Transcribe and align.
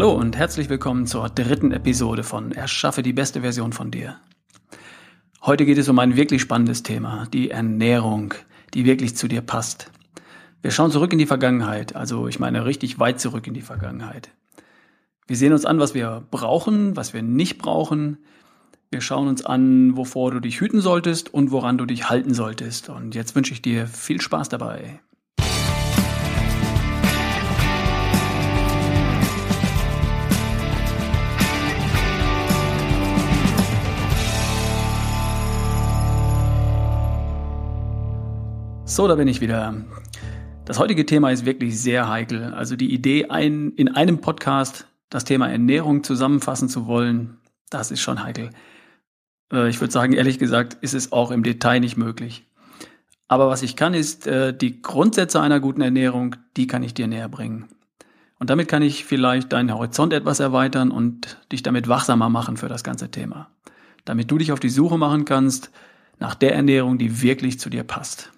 Hallo 0.00 0.12
und 0.12 0.34
herzlich 0.34 0.70
willkommen 0.70 1.06
zur 1.06 1.28
dritten 1.28 1.72
Episode 1.72 2.22
von 2.22 2.52
Erschaffe 2.52 3.02
die 3.02 3.12
beste 3.12 3.42
Version 3.42 3.74
von 3.74 3.90
dir. 3.90 4.16
Heute 5.42 5.66
geht 5.66 5.76
es 5.76 5.90
um 5.90 5.98
ein 5.98 6.16
wirklich 6.16 6.40
spannendes 6.40 6.82
Thema, 6.82 7.26
die 7.34 7.50
Ernährung, 7.50 8.32
die 8.72 8.86
wirklich 8.86 9.14
zu 9.14 9.28
dir 9.28 9.42
passt. 9.42 9.90
Wir 10.62 10.70
schauen 10.70 10.90
zurück 10.90 11.12
in 11.12 11.18
die 11.18 11.26
Vergangenheit, 11.26 11.96
also 11.96 12.28
ich 12.28 12.40
meine 12.40 12.64
richtig 12.64 12.98
weit 12.98 13.20
zurück 13.20 13.46
in 13.46 13.52
die 13.52 13.60
Vergangenheit. 13.60 14.30
Wir 15.26 15.36
sehen 15.36 15.52
uns 15.52 15.66
an, 15.66 15.78
was 15.78 15.92
wir 15.92 16.26
brauchen, 16.30 16.96
was 16.96 17.12
wir 17.12 17.20
nicht 17.20 17.58
brauchen. 17.58 18.16
Wir 18.90 19.02
schauen 19.02 19.28
uns 19.28 19.44
an, 19.44 19.98
wovor 19.98 20.30
du 20.30 20.40
dich 20.40 20.62
hüten 20.62 20.80
solltest 20.80 21.34
und 21.34 21.50
woran 21.50 21.76
du 21.76 21.84
dich 21.84 22.08
halten 22.08 22.32
solltest. 22.32 22.88
Und 22.88 23.14
jetzt 23.14 23.36
wünsche 23.36 23.52
ich 23.52 23.60
dir 23.60 23.86
viel 23.86 24.22
Spaß 24.22 24.48
dabei. 24.48 25.00
So, 39.00 39.08
da 39.08 39.14
bin 39.14 39.28
ich 39.28 39.40
wieder. 39.40 39.74
Das 40.66 40.78
heutige 40.78 41.06
Thema 41.06 41.30
ist 41.30 41.46
wirklich 41.46 41.80
sehr 41.80 42.10
heikel. 42.10 42.52
Also 42.52 42.76
die 42.76 42.92
Idee, 42.92 43.30
ein, 43.30 43.72
in 43.72 43.88
einem 43.88 44.20
Podcast 44.20 44.88
das 45.08 45.24
Thema 45.24 45.48
Ernährung 45.48 46.04
zusammenfassen 46.04 46.68
zu 46.68 46.86
wollen, 46.86 47.38
das 47.70 47.90
ist 47.90 48.02
schon 48.02 48.22
heikel. 48.22 48.50
Äh, 49.50 49.70
ich 49.70 49.80
würde 49.80 49.90
sagen, 49.90 50.12
ehrlich 50.12 50.38
gesagt, 50.38 50.76
ist 50.82 50.92
es 50.92 51.12
auch 51.12 51.30
im 51.30 51.42
Detail 51.42 51.80
nicht 51.80 51.96
möglich. 51.96 52.44
Aber 53.26 53.48
was 53.48 53.62
ich 53.62 53.74
kann, 53.74 53.94
ist 53.94 54.26
äh, 54.26 54.54
die 54.54 54.82
Grundsätze 54.82 55.40
einer 55.40 55.60
guten 55.60 55.80
Ernährung, 55.80 56.36
die 56.58 56.66
kann 56.66 56.82
ich 56.82 56.92
dir 56.92 57.06
näher 57.06 57.30
bringen. 57.30 57.68
Und 58.38 58.50
damit 58.50 58.68
kann 58.68 58.82
ich 58.82 59.06
vielleicht 59.06 59.54
deinen 59.54 59.72
Horizont 59.72 60.12
etwas 60.12 60.40
erweitern 60.40 60.90
und 60.90 61.38
dich 61.52 61.62
damit 61.62 61.88
wachsamer 61.88 62.28
machen 62.28 62.58
für 62.58 62.68
das 62.68 62.84
ganze 62.84 63.10
Thema. 63.10 63.48
Damit 64.04 64.30
du 64.30 64.36
dich 64.36 64.52
auf 64.52 64.60
die 64.60 64.68
Suche 64.68 64.98
machen 64.98 65.24
kannst 65.24 65.70
nach 66.18 66.34
der 66.34 66.54
Ernährung, 66.54 66.98
die 66.98 67.22
wirklich 67.22 67.58
zu 67.58 67.70
dir 67.70 67.84
passt. 67.84 68.30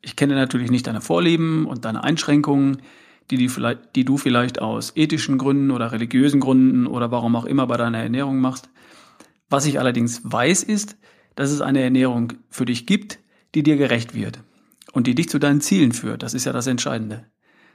Ich 0.00 0.16
kenne 0.16 0.34
natürlich 0.34 0.70
nicht 0.70 0.86
deine 0.86 1.00
Vorlieben 1.00 1.66
und 1.66 1.84
deine 1.84 2.04
Einschränkungen, 2.04 2.82
die, 3.30 3.36
die, 3.36 3.48
vielleicht, 3.48 3.94
die 3.96 4.04
du 4.04 4.16
vielleicht 4.16 4.60
aus 4.60 4.92
ethischen 4.96 5.38
Gründen 5.38 5.70
oder 5.70 5.92
religiösen 5.92 6.40
Gründen 6.40 6.86
oder 6.86 7.10
warum 7.10 7.36
auch 7.36 7.44
immer 7.44 7.66
bei 7.66 7.76
deiner 7.76 7.98
Ernährung 7.98 8.40
machst. 8.40 8.70
Was 9.50 9.66
ich 9.66 9.78
allerdings 9.78 10.20
weiß, 10.24 10.62
ist, 10.62 10.96
dass 11.34 11.50
es 11.50 11.60
eine 11.60 11.82
Ernährung 11.82 12.34
für 12.48 12.64
dich 12.64 12.86
gibt, 12.86 13.18
die 13.54 13.62
dir 13.62 13.76
gerecht 13.76 14.14
wird 14.14 14.40
und 14.92 15.06
die 15.06 15.14
dich 15.14 15.28
zu 15.28 15.38
deinen 15.38 15.60
Zielen 15.60 15.92
führt. 15.92 16.22
Das 16.22 16.34
ist 16.34 16.44
ja 16.44 16.52
das 16.52 16.66
Entscheidende. 16.66 17.26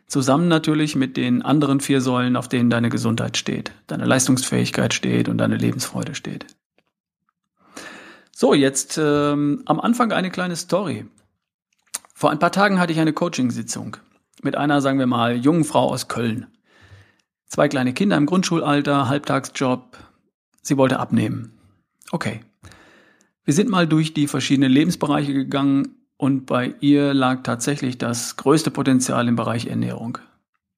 Zusammen 0.07 0.47
natürlich 0.47 0.95
mit 0.95 1.17
den 1.17 1.41
anderen 1.41 1.79
vier 1.79 2.01
Säulen, 2.01 2.35
auf 2.35 2.49
denen 2.49 2.69
deine 2.69 2.89
Gesundheit 2.89 3.37
steht, 3.37 3.71
deine 3.87 4.05
Leistungsfähigkeit 4.05 4.93
steht 4.93 5.29
und 5.29 5.37
deine 5.37 5.57
Lebensfreude 5.57 6.13
steht. 6.13 6.45
So, 8.35 8.53
jetzt 8.53 8.99
ähm, 9.01 9.61
am 9.65 9.79
Anfang 9.79 10.11
eine 10.11 10.29
kleine 10.29 10.55
Story. 10.55 11.05
Vor 12.23 12.31
ein 12.31 12.39
paar 12.39 12.53
Tagen 12.53 12.79
hatte 12.79 12.93
ich 12.93 13.01
eine 13.01 13.11
Coachingsitzung 13.11 13.97
mit 14.43 14.55
einer, 14.55 14.79
sagen 14.79 14.97
wir 14.97 15.07
mal, 15.07 15.35
jungen 15.35 15.65
Frau 15.65 15.89
aus 15.89 16.07
Köln. 16.07 16.47
Zwei 17.47 17.67
kleine 17.67 17.91
Kinder 17.91 18.15
im 18.15 18.27
Grundschulalter, 18.27 19.09
Halbtagsjob. 19.09 19.97
Sie 20.61 20.77
wollte 20.77 21.01
abnehmen. 21.01 21.51
Okay. 22.11 22.39
Wir 23.43 23.53
sind 23.53 23.69
mal 23.69 23.89
durch 23.89 24.13
die 24.13 24.27
verschiedenen 24.27 24.71
Lebensbereiche 24.71 25.33
gegangen 25.33 25.97
und 26.15 26.45
bei 26.45 26.73
ihr 26.79 27.13
lag 27.13 27.43
tatsächlich 27.43 27.97
das 27.97 28.37
größte 28.37 28.71
Potenzial 28.71 29.27
im 29.27 29.35
Bereich 29.35 29.67
Ernährung. 29.67 30.17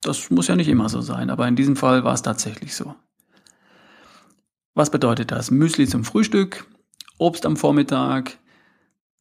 Das 0.02 0.32
muss 0.32 0.48
ja 0.48 0.56
nicht 0.56 0.68
immer 0.68 0.90
so 0.90 1.02
sein, 1.02 1.30
aber 1.30 1.48
in 1.48 1.56
diesem 1.56 1.76
Fall 1.76 2.04
war 2.04 2.16
es 2.16 2.24
tatsächlich 2.24 2.74
so. 2.74 2.96
Was 4.74 4.90
bedeutet 4.90 5.30
das? 5.30 5.52
Müsli 5.52 5.86
zum 5.86 6.06
Frühstück, 6.06 6.66
Obst 7.20 7.46
am 7.46 7.56
Vormittag, 7.56 8.40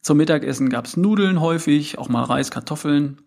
zum 0.04 0.18
Mittagessen 0.18 0.68
gab's 0.68 0.98
Nudeln 0.98 1.40
häufig, 1.40 1.96
auch 1.96 2.10
mal 2.10 2.24
Reis, 2.24 2.50
Kartoffeln. 2.50 3.22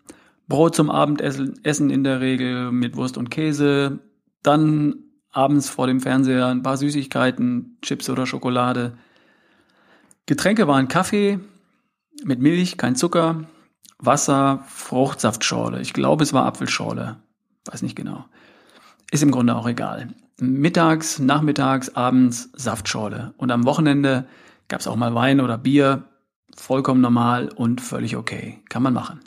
Brot 0.46 0.76
zum 0.76 0.90
Abendessen 0.90 1.58
Essen 1.64 1.90
in 1.90 2.04
der 2.04 2.20
Regel 2.20 2.70
mit 2.70 2.96
Wurst 2.96 3.18
und 3.18 3.30
Käse. 3.30 3.98
Dann 4.44 4.94
abends 5.32 5.68
vor 5.68 5.88
dem 5.88 6.00
Fernseher 6.00 6.46
ein 6.46 6.62
paar 6.62 6.76
Süßigkeiten, 6.76 7.78
Chips 7.82 8.08
oder 8.08 8.26
Schokolade. 8.26 8.96
Getränke 10.26 10.68
waren 10.68 10.86
Kaffee 10.86 11.40
mit 12.22 12.38
Milch, 12.38 12.76
kein 12.76 12.94
Zucker, 12.94 13.46
Wasser, 13.98 14.62
Fruchtsaftschorle. 14.68 15.80
Ich 15.80 15.92
glaube, 15.92 16.22
es 16.22 16.32
war 16.32 16.46
Apfelschorle. 16.46 17.16
Weiß 17.64 17.82
nicht 17.82 17.96
genau. 17.96 18.24
Ist 19.10 19.24
im 19.24 19.32
Grunde 19.32 19.56
auch 19.56 19.66
egal. 19.66 20.14
Mittags, 20.38 21.18
nachmittags, 21.18 21.96
abends 21.96 22.50
Saftschorle. 22.54 23.34
Und 23.36 23.50
am 23.50 23.64
Wochenende 23.64 24.28
gab's 24.68 24.86
auch 24.86 24.94
mal 24.94 25.16
Wein 25.16 25.40
oder 25.40 25.58
Bier 25.58 26.04
vollkommen 26.58 27.00
normal 27.00 27.48
und 27.54 27.80
völlig 27.80 28.16
okay. 28.16 28.60
Kann 28.68 28.82
man 28.82 28.94
machen. 28.94 29.20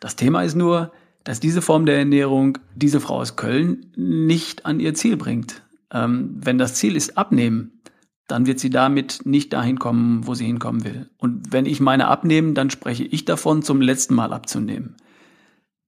Das 0.00 0.16
Thema 0.16 0.42
ist 0.42 0.54
nur, 0.54 0.92
dass 1.24 1.40
diese 1.40 1.62
Form 1.62 1.86
der 1.86 1.98
Ernährung 1.98 2.58
diese 2.74 3.00
Frau 3.00 3.20
aus 3.20 3.36
Köln 3.36 3.92
nicht 3.96 4.66
an 4.66 4.80
ihr 4.80 4.94
Ziel 4.94 5.16
bringt. 5.16 5.62
Ähm, 5.90 6.36
wenn 6.36 6.58
das 6.58 6.74
Ziel 6.74 6.96
ist 6.96 7.16
abnehmen, 7.16 7.80
dann 8.26 8.46
wird 8.46 8.58
sie 8.58 8.70
damit 8.70 9.20
nicht 9.24 9.52
dahin 9.52 9.78
kommen, 9.78 10.26
wo 10.26 10.34
sie 10.34 10.46
hinkommen 10.46 10.84
will. 10.84 11.10
Und 11.18 11.52
wenn 11.52 11.66
ich 11.66 11.80
meine 11.80 12.08
abnehmen, 12.08 12.54
dann 12.54 12.70
spreche 12.70 13.04
ich 13.04 13.24
davon, 13.24 13.62
zum 13.62 13.80
letzten 13.80 14.14
Mal 14.14 14.32
abzunehmen. 14.32 14.96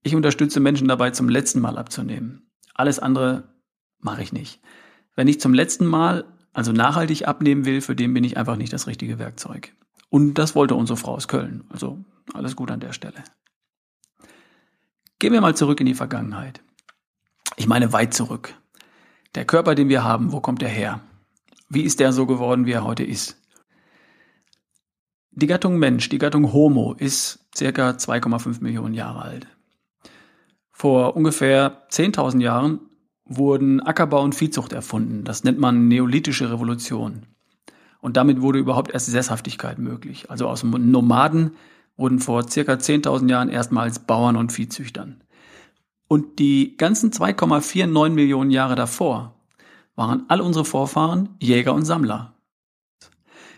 Ich 0.03 0.15
unterstütze 0.15 0.59
Menschen 0.59 0.87
dabei, 0.87 1.11
zum 1.11 1.29
letzten 1.29 1.59
Mal 1.59 1.77
abzunehmen. 1.77 2.49
Alles 2.73 2.99
andere 2.99 3.55
mache 3.99 4.21
ich 4.21 4.33
nicht. 4.33 4.61
Wenn 5.15 5.27
ich 5.27 5.39
zum 5.39 5.53
letzten 5.53 5.87
Mal, 5.87 6.25
also 6.53 6.71
nachhaltig 6.71 7.27
abnehmen 7.27 7.65
will, 7.65 7.81
für 7.81 7.95
den 7.95 8.13
bin 8.13 8.23
ich 8.23 8.37
einfach 8.37 8.55
nicht 8.55 8.71
das 8.71 8.87
richtige 8.87 9.17
Werkzeug. 9.17 9.73
Und 10.09 10.35
das 10.35 10.55
wollte 10.55 10.75
unsere 10.75 10.97
Frau 10.97 11.15
aus 11.15 11.27
Köln. 11.27 11.65
Also 11.69 12.03
alles 12.33 12.55
gut 12.55 12.71
an 12.71 12.79
der 12.79 12.93
Stelle. 12.93 13.23
Gehen 15.19 15.33
wir 15.33 15.41
mal 15.41 15.55
zurück 15.55 15.79
in 15.79 15.85
die 15.85 15.93
Vergangenheit. 15.93 16.61
Ich 17.55 17.67
meine 17.67 17.91
weit 17.93 18.13
zurück. 18.13 18.53
Der 19.35 19.45
Körper, 19.45 19.75
den 19.75 19.89
wir 19.89 20.03
haben, 20.03 20.31
wo 20.31 20.41
kommt 20.41 20.61
er 20.61 20.69
her? 20.69 21.01
Wie 21.69 21.81
ist 21.81 21.99
der 21.99 22.13
so 22.13 22.25
geworden, 22.25 22.65
wie 22.65 22.71
er 22.71 22.83
heute 22.83 23.03
ist? 23.03 23.41
Die 25.31 25.47
Gattung 25.47 25.77
Mensch, 25.77 26.09
die 26.09 26.17
Gattung 26.17 26.53
Homo, 26.53 26.93
ist 26.93 27.45
circa 27.55 27.91
2,5 27.91 28.63
Millionen 28.63 28.93
Jahre 28.93 29.21
alt. 29.21 29.47
Vor 30.71 31.15
ungefähr 31.15 31.87
10.000 31.89 32.41
Jahren 32.41 32.79
wurden 33.25 33.81
Ackerbau 33.81 34.23
und 34.23 34.35
Viehzucht 34.35 34.73
erfunden. 34.73 35.23
Das 35.23 35.43
nennt 35.43 35.59
man 35.59 35.87
neolithische 35.87 36.51
Revolution. 36.51 37.25
Und 38.01 38.17
damit 38.17 38.41
wurde 38.41 38.59
überhaupt 38.59 38.91
erst 38.91 39.07
Sesshaftigkeit 39.07 39.79
möglich. 39.79 40.29
Also 40.29 40.47
aus 40.47 40.63
Nomaden 40.63 41.51
wurden 41.97 42.19
vor 42.19 42.47
circa 42.47 42.73
10.000 42.73 43.29
Jahren 43.29 43.49
erstmals 43.49 43.99
Bauern 43.99 44.35
und 44.35 44.51
Viehzüchtern. 44.51 45.21
Und 46.07 46.39
die 46.39 46.77
ganzen 46.77 47.11
2,49 47.11 48.09
Millionen 48.09 48.51
Jahre 48.51 48.75
davor 48.75 49.35
waren 49.95 50.25
all 50.29 50.41
unsere 50.41 50.63
Vorfahren 50.63 51.29
Jäger 51.39 51.73
und 51.73 51.85
Sammler. 51.85 52.33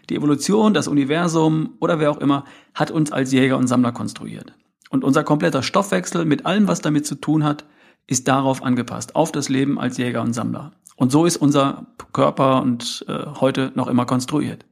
Die 0.10 0.16
Evolution, 0.16 0.74
das 0.74 0.88
Universum 0.88 1.76
oder 1.80 2.00
wer 2.00 2.10
auch 2.10 2.18
immer 2.18 2.46
hat 2.74 2.90
uns 2.90 3.12
als 3.12 3.32
Jäger 3.32 3.58
und 3.58 3.68
Sammler 3.68 3.92
konstruiert. 3.92 4.54
Und 4.90 5.04
unser 5.04 5.24
kompletter 5.24 5.62
Stoffwechsel 5.62 6.26
mit 6.26 6.48
allem, 6.48 6.68
was 6.68 6.82
damit 6.82 7.06
zu 7.06 7.16
tun 7.16 7.44
hat, 7.44 7.66
ist 8.08 8.28
darauf 8.28 8.64
angepasst, 8.64 9.16
auf 9.16 9.32
das 9.32 9.50
Leben 9.50 9.80
als 9.80 9.98
Jäger 9.98 10.24
und 10.24 10.34
Sammler. 10.34 10.72
Und 11.00 11.14
so 11.14 11.26
ist 11.26 11.38
unser 11.38 11.88
Körper 12.12 12.62
und 12.62 13.06
äh, 13.08 13.26
heute 13.40 13.72
noch 13.74 13.88
immer 13.88 14.06
konstruiert. 14.06 14.66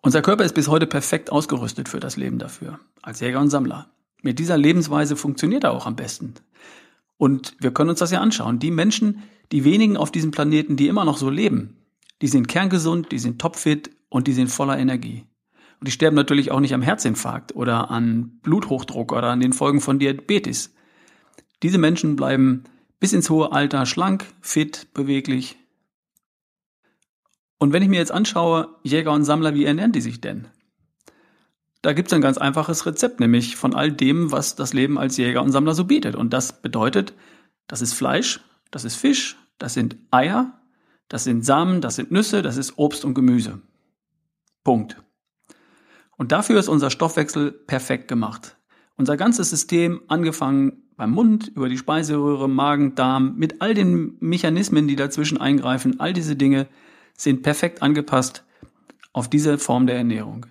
Unser 0.00 0.22
Körper 0.22 0.44
ist 0.44 0.54
bis 0.54 0.68
heute 0.68 0.86
perfekt 0.86 1.30
ausgerüstet 1.30 1.90
für 1.90 2.00
das 2.00 2.16
Leben 2.16 2.38
dafür, 2.38 2.80
als 3.02 3.20
Jäger 3.20 3.38
und 3.38 3.50
Sammler. 3.50 3.90
Mit 4.22 4.38
dieser 4.38 4.56
Lebensweise 4.56 5.14
funktioniert 5.14 5.64
er 5.64 5.72
auch 5.72 5.84
am 5.84 5.94
besten. 5.94 6.32
Und 7.18 7.54
wir 7.60 7.70
können 7.70 7.90
uns 7.90 7.98
das 7.98 8.10
ja 8.10 8.22
anschauen. 8.22 8.58
Die 8.58 8.70
Menschen, 8.70 9.24
die 9.52 9.64
wenigen 9.64 9.98
auf 9.98 10.10
diesem 10.10 10.30
Planeten, 10.30 10.76
die 10.76 10.88
immer 10.88 11.04
noch 11.04 11.18
so 11.18 11.28
leben, 11.28 11.76
die 12.22 12.28
sind 12.28 12.48
kerngesund, 12.48 13.12
die 13.12 13.18
sind 13.18 13.38
topfit 13.38 13.90
und 14.08 14.26
die 14.26 14.32
sind 14.32 14.48
voller 14.48 14.78
Energie. 14.78 15.26
Und 15.80 15.86
die 15.86 15.92
sterben 15.92 16.16
natürlich 16.16 16.50
auch 16.50 16.60
nicht 16.60 16.72
am 16.72 16.80
Herzinfarkt 16.80 17.54
oder 17.54 17.90
an 17.90 18.38
Bluthochdruck 18.40 19.12
oder 19.12 19.28
an 19.28 19.40
den 19.40 19.52
Folgen 19.52 19.82
von 19.82 19.98
Diabetes. 19.98 20.72
Diese 21.62 21.76
Menschen 21.76 22.16
bleiben 22.16 22.64
bis 23.00 23.12
ins 23.12 23.30
hohe 23.30 23.52
Alter 23.52 23.86
schlank, 23.86 24.26
fit, 24.40 24.88
beweglich. 24.94 25.56
Und 27.58 27.72
wenn 27.72 27.82
ich 27.82 27.88
mir 27.88 27.98
jetzt 27.98 28.12
anschaue, 28.12 28.76
Jäger 28.82 29.12
und 29.12 29.24
Sammler, 29.24 29.54
wie 29.54 29.64
ernähren 29.64 29.92
die 29.92 30.00
sich 30.00 30.20
denn? 30.20 30.48
Da 31.82 31.92
gibt 31.92 32.08
es 32.08 32.12
ein 32.12 32.20
ganz 32.20 32.38
einfaches 32.38 32.86
Rezept, 32.86 33.20
nämlich 33.20 33.56
von 33.56 33.74
all 33.74 33.92
dem, 33.92 34.32
was 34.32 34.56
das 34.56 34.72
Leben 34.72 34.98
als 34.98 35.16
Jäger 35.16 35.42
und 35.42 35.52
Sammler 35.52 35.74
so 35.74 35.84
bietet. 35.84 36.16
Und 36.16 36.32
das 36.32 36.60
bedeutet, 36.60 37.14
das 37.66 37.82
ist 37.82 37.94
Fleisch, 37.94 38.40
das 38.70 38.84
ist 38.84 38.96
Fisch, 38.96 39.36
das 39.58 39.74
sind 39.74 39.96
Eier, 40.10 40.60
das 41.08 41.24
sind 41.24 41.44
Samen, 41.44 41.80
das 41.80 41.96
sind 41.96 42.10
Nüsse, 42.10 42.42
das 42.42 42.56
ist 42.56 42.78
Obst 42.78 43.04
und 43.04 43.14
Gemüse. 43.14 43.60
Punkt. 44.64 45.00
Und 46.16 46.32
dafür 46.32 46.58
ist 46.58 46.68
unser 46.68 46.90
Stoffwechsel 46.90 47.52
perfekt 47.52 48.08
gemacht. 48.08 48.56
Unser 48.96 49.16
ganzes 49.16 49.50
System, 49.50 50.02
angefangen 50.08 50.82
beim 50.98 51.12
Mund, 51.12 51.52
über 51.54 51.68
die 51.68 51.78
Speiseröhre, 51.78 52.48
Magen, 52.48 52.96
Darm, 52.96 53.36
mit 53.36 53.62
all 53.62 53.72
den 53.72 54.16
Mechanismen, 54.18 54.88
die 54.88 54.96
dazwischen 54.96 55.40
eingreifen, 55.40 56.00
all 56.00 56.12
diese 56.12 56.34
Dinge 56.34 56.66
sind 57.16 57.42
perfekt 57.44 57.82
angepasst 57.82 58.44
auf 59.12 59.30
diese 59.30 59.58
Form 59.58 59.86
der 59.86 59.96
Ernährung. 59.96 60.46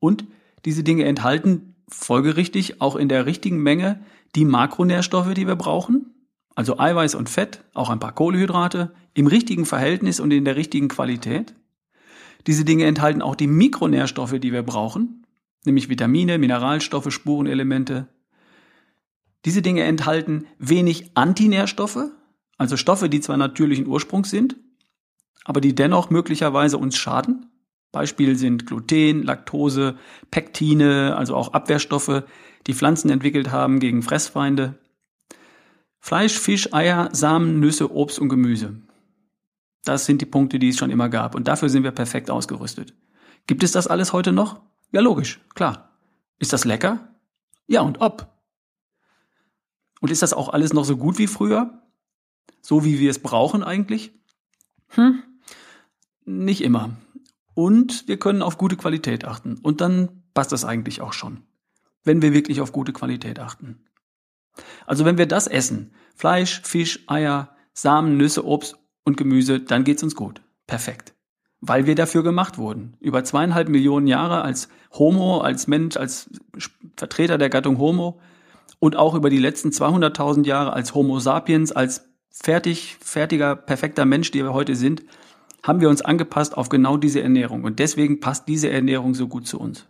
Und 0.00 0.24
diese 0.64 0.82
Dinge 0.82 1.04
enthalten 1.04 1.76
folgerichtig 1.88 2.80
auch 2.80 2.96
in 2.96 3.08
der 3.08 3.26
richtigen 3.26 3.62
Menge 3.62 4.00
die 4.34 4.44
Makronährstoffe, 4.44 5.34
die 5.34 5.46
wir 5.46 5.56
brauchen, 5.56 6.14
also 6.56 6.78
Eiweiß 6.80 7.14
und 7.14 7.30
Fett, 7.30 7.62
auch 7.72 7.90
ein 7.90 8.00
paar 8.00 8.14
Kohlehydrate, 8.14 8.92
im 9.14 9.28
richtigen 9.28 9.66
Verhältnis 9.66 10.18
und 10.18 10.32
in 10.32 10.44
der 10.44 10.56
richtigen 10.56 10.88
Qualität. 10.88 11.54
Diese 12.48 12.64
Dinge 12.64 12.86
enthalten 12.86 13.22
auch 13.22 13.36
die 13.36 13.46
Mikronährstoffe, 13.46 14.40
die 14.40 14.52
wir 14.52 14.64
brauchen, 14.64 15.26
nämlich 15.64 15.88
Vitamine, 15.88 16.38
Mineralstoffe, 16.38 17.12
Spurenelemente. 17.12 18.08
Diese 19.44 19.62
Dinge 19.62 19.84
enthalten 19.84 20.46
wenig 20.58 21.16
Antinährstoffe, 21.16 22.10
also 22.58 22.76
Stoffe, 22.76 23.08
die 23.08 23.20
zwar 23.20 23.36
natürlichen 23.36 23.86
Ursprungs 23.86 24.30
sind, 24.30 24.56
aber 25.44 25.60
die 25.60 25.74
dennoch 25.74 26.10
möglicherweise 26.10 26.76
uns 26.76 26.96
schaden. 26.96 27.46
Beispiel 27.92 28.36
sind 28.36 28.66
Gluten, 28.66 29.22
Laktose, 29.22 29.96
Pektine, 30.30 31.16
also 31.16 31.34
auch 31.34 31.54
Abwehrstoffe, 31.54 32.22
die 32.66 32.74
Pflanzen 32.74 33.10
entwickelt 33.10 33.50
haben 33.50 33.80
gegen 33.80 34.02
Fressfeinde. 34.02 34.78
Fleisch, 35.98 36.38
Fisch, 36.38 36.72
Eier, 36.72 37.08
Samen, 37.12 37.60
Nüsse, 37.60 37.92
Obst 37.92 38.18
und 38.18 38.28
Gemüse. 38.28 38.80
Das 39.84 40.06
sind 40.06 40.20
die 40.20 40.26
Punkte, 40.26 40.58
die 40.58 40.68
es 40.68 40.76
schon 40.76 40.90
immer 40.90 41.08
gab. 41.08 41.34
Und 41.34 41.48
dafür 41.48 41.68
sind 41.68 41.82
wir 41.82 41.90
perfekt 41.90 42.30
ausgerüstet. 42.30 42.94
Gibt 43.46 43.62
es 43.62 43.72
das 43.72 43.86
alles 43.86 44.12
heute 44.12 44.32
noch? 44.32 44.60
Ja, 44.92 45.00
logisch, 45.00 45.40
klar. 45.54 45.90
Ist 46.38 46.52
das 46.52 46.64
lecker? 46.64 47.14
Ja, 47.66 47.80
und 47.82 48.00
ob. 48.00 48.29
Und 50.00 50.10
ist 50.10 50.22
das 50.22 50.32
auch 50.32 50.48
alles 50.48 50.72
noch 50.72 50.84
so 50.84 50.96
gut 50.96 51.18
wie 51.18 51.26
früher? 51.26 51.82
So 52.62 52.84
wie 52.84 52.98
wir 52.98 53.10
es 53.10 53.20
brauchen 53.20 53.62
eigentlich? 53.62 54.12
Hm, 54.88 55.22
nicht 56.24 56.62
immer. 56.62 56.96
Und 57.54 58.08
wir 58.08 58.18
können 58.18 58.42
auf 58.42 58.58
gute 58.58 58.76
Qualität 58.76 59.24
achten. 59.24 59.58
Und 59.62 59.80
dann 59.80 60.22
passt 60.34 60.52
das 60.52 60.64
eigentlich 60.64 61.00
auch 61.00 61.12
schon. 61.12 61.42
Wenn 62.02 62.22
wir 62.22 62.32
wirklich 62.32 62.60
auf 62.60 62.72
gute 62.72 62.92
Qualität 62.92 63.38
achten. 63.38 63.84
Also 64.86 65.04
wenn 65.04 65.18
wir 65.18 65.26
das 65.26 65.46
essen, 65.46 65.92
Fleisch, 66.14 66.62
Fisch, 66.62 67.04
Eier, 67.06 67.54
Samen, 67.72 68.16
Nüsse, 68.16 68.44
Obst 68.44 68.76
und 69.04 69.16
Gemüse, 69.16 69.60
dann 69.60 69.84
geht's 69.84 70.02
uns 70.02 70.14
gut. 70.14 70.42
Perfekt. 70.66 71.14
Weil 71.60 71.86
wir 71.86 71.94
dafür 71.94 72.22
gemacht 72.22 72.56
wurden. 72.56 72.96
Über 73.00 73.22
zweieinhalb 73.22 73.68
Millionen 73.68 74.06
Jahre 74.06 74.42
als 74.42 74.68
Homo, 74.92 75.40
als 75.40 75.66
Mensch, 75.66 75.96
als 75.96 76.30
Vertreter 76.96 77.36
der 77.36 77.50
Gattung 77.50 77.78
Homo 77.78 78.20
und 78.80 78.96
auch 78.96 79.14
über 79.14 79.30
die 79.30 79.38
letzten 79.38 79.68
200.000 79.68 80.44
Jahre 80.44 80.72
als 80.72 80.94
Homo 80.94 81.20
sapiens, 81.20 81.70
als 81.70 82.08
fertig, 82.30 82.96
fertiger, 83.00 83.54
perfekter 83.54 84.04
Mensch, 84.04 84.32
die 84.32 84.42
wir 84.42 84.52
heute 84.52 84.74
sind, 84.74 85.04
haben 85.62 85.80
wir 85.80 85.90
uns 85.90 86.02
angepasst 86.02 86.56
auf 86.56 86.70
genau 86.70 86.96
diese 86.96 87.20
Ernährung. 87.22 87.64
Und 87.64 87.78
deswegen 87.78 88.18
passt 88.18 88.48
diese 88.48 88.70
Ernährung 88.70 89.14
so 89.14 89.28
gut 89.28 89.46
zu 89.46 89.60
uns. 89.60 89.86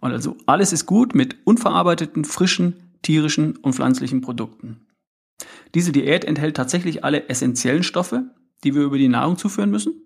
Und 0.00 0.12
also 0.12 0.36
alles 0.46 0.72
ist 0.72 0.86
gut 0.86 1.14
mit 1.14 1.36
unverarbeiteten, 1.44 2.24
frischen, 2.24 2.74
tierischen 3.02 3.56
und 3.56 3.74
pflanzlichen 3.74 4.22
Produkten. 4.22 4.86
Diese 5.74 5.92
Diät 5.92 6.24
enthält 6.24 6.56
tatsächlich 6.56 7.04
alle 7.04 7.28
essentiellen 7.28 7.82
Stoffe, 7.82 8.24
die 8.64 8.74
wir 8.74 8.82
über 8.82 8.98
die 8.98 9.08
Nahrung 9.08 9.36
zuführen 9.36 9.70
müssen, 9.70 10.02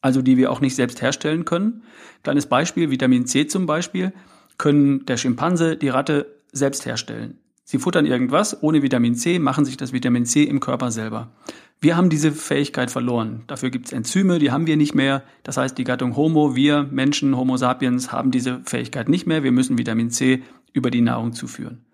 also 0.00 0.22
die 0.22 0.36
wir 0.36 0.52
auch 0.52 0.60
nicht 0.60 0.76
selbst 0.76 1.02
herstellen 1.02 1.44
können. 1.44 1.82
Kleines 2.22 2.46
Beispiel, 2.46 2.90
Vitamin 2.90 3.26
C 3.26 3.46
zum 3.48 3.66
Beispiel, 3.66 4.12
können 4.58 5.06
der 5.06 5.16
Schimpanse, 5.16 5.76
die 5.76 5.88
Ratte 5.88 6.26
selbst 6.52 6.84
herstellen. 6.84 7.38
Sie 7.64 7.78
futtern 7.78 8.06
irgendwas, 8.06 8.62
ohne 8.62 8.82
Vitamin 8.82 9.14
C 9.14 9.38
machen 9.38 9.64
sich 9.64 9.76
das 9.76 9.92
Vitamin 9.92 10.24
C 10.24 10.42
im 10.42 10.58
Körper 10.60 10.90
selber. 10.90 11.32
Wir 11.80 11.96
haben 11.96 12.10
diese 12.10 12.32
Fähigkeit 12.32 12.90
verloren. 12.90 13.44
Dafür 13.46 13.70
gibt 13.70 13.86
es 13.86 13.92
Enzyme, 13.92 14.38
die 14.38 14.50
haben 14.50 14.66
wir 14.66 14.76
nicht 14.76 14.94
mehr. 14.94 15.22
Das 15.44 15.58
heißt, 15.58 15.78
die 15.78 15.84
Gattung 15.84 16.16
Homo, 16.16 16.56
wir 16.56 16.82
Menschen, 16.82 17.36
Homo 17.36 17.56
sapiens, 17.56 18.10
haben 18.10 18.30
diese 18.30 18.60
Fähigkeit 18.64 19.08
nicht 19.08 19.26
mehr. 19.26 19.44
Wir 19.44 19.52
müssen 19.52 19.78
Vitamin 19.78 20.10
C 20.10 20.42
über 20.72 20.90
die 20.90 21.02
Nahrung 21.02 21.34
zuführen. 21.34 21.84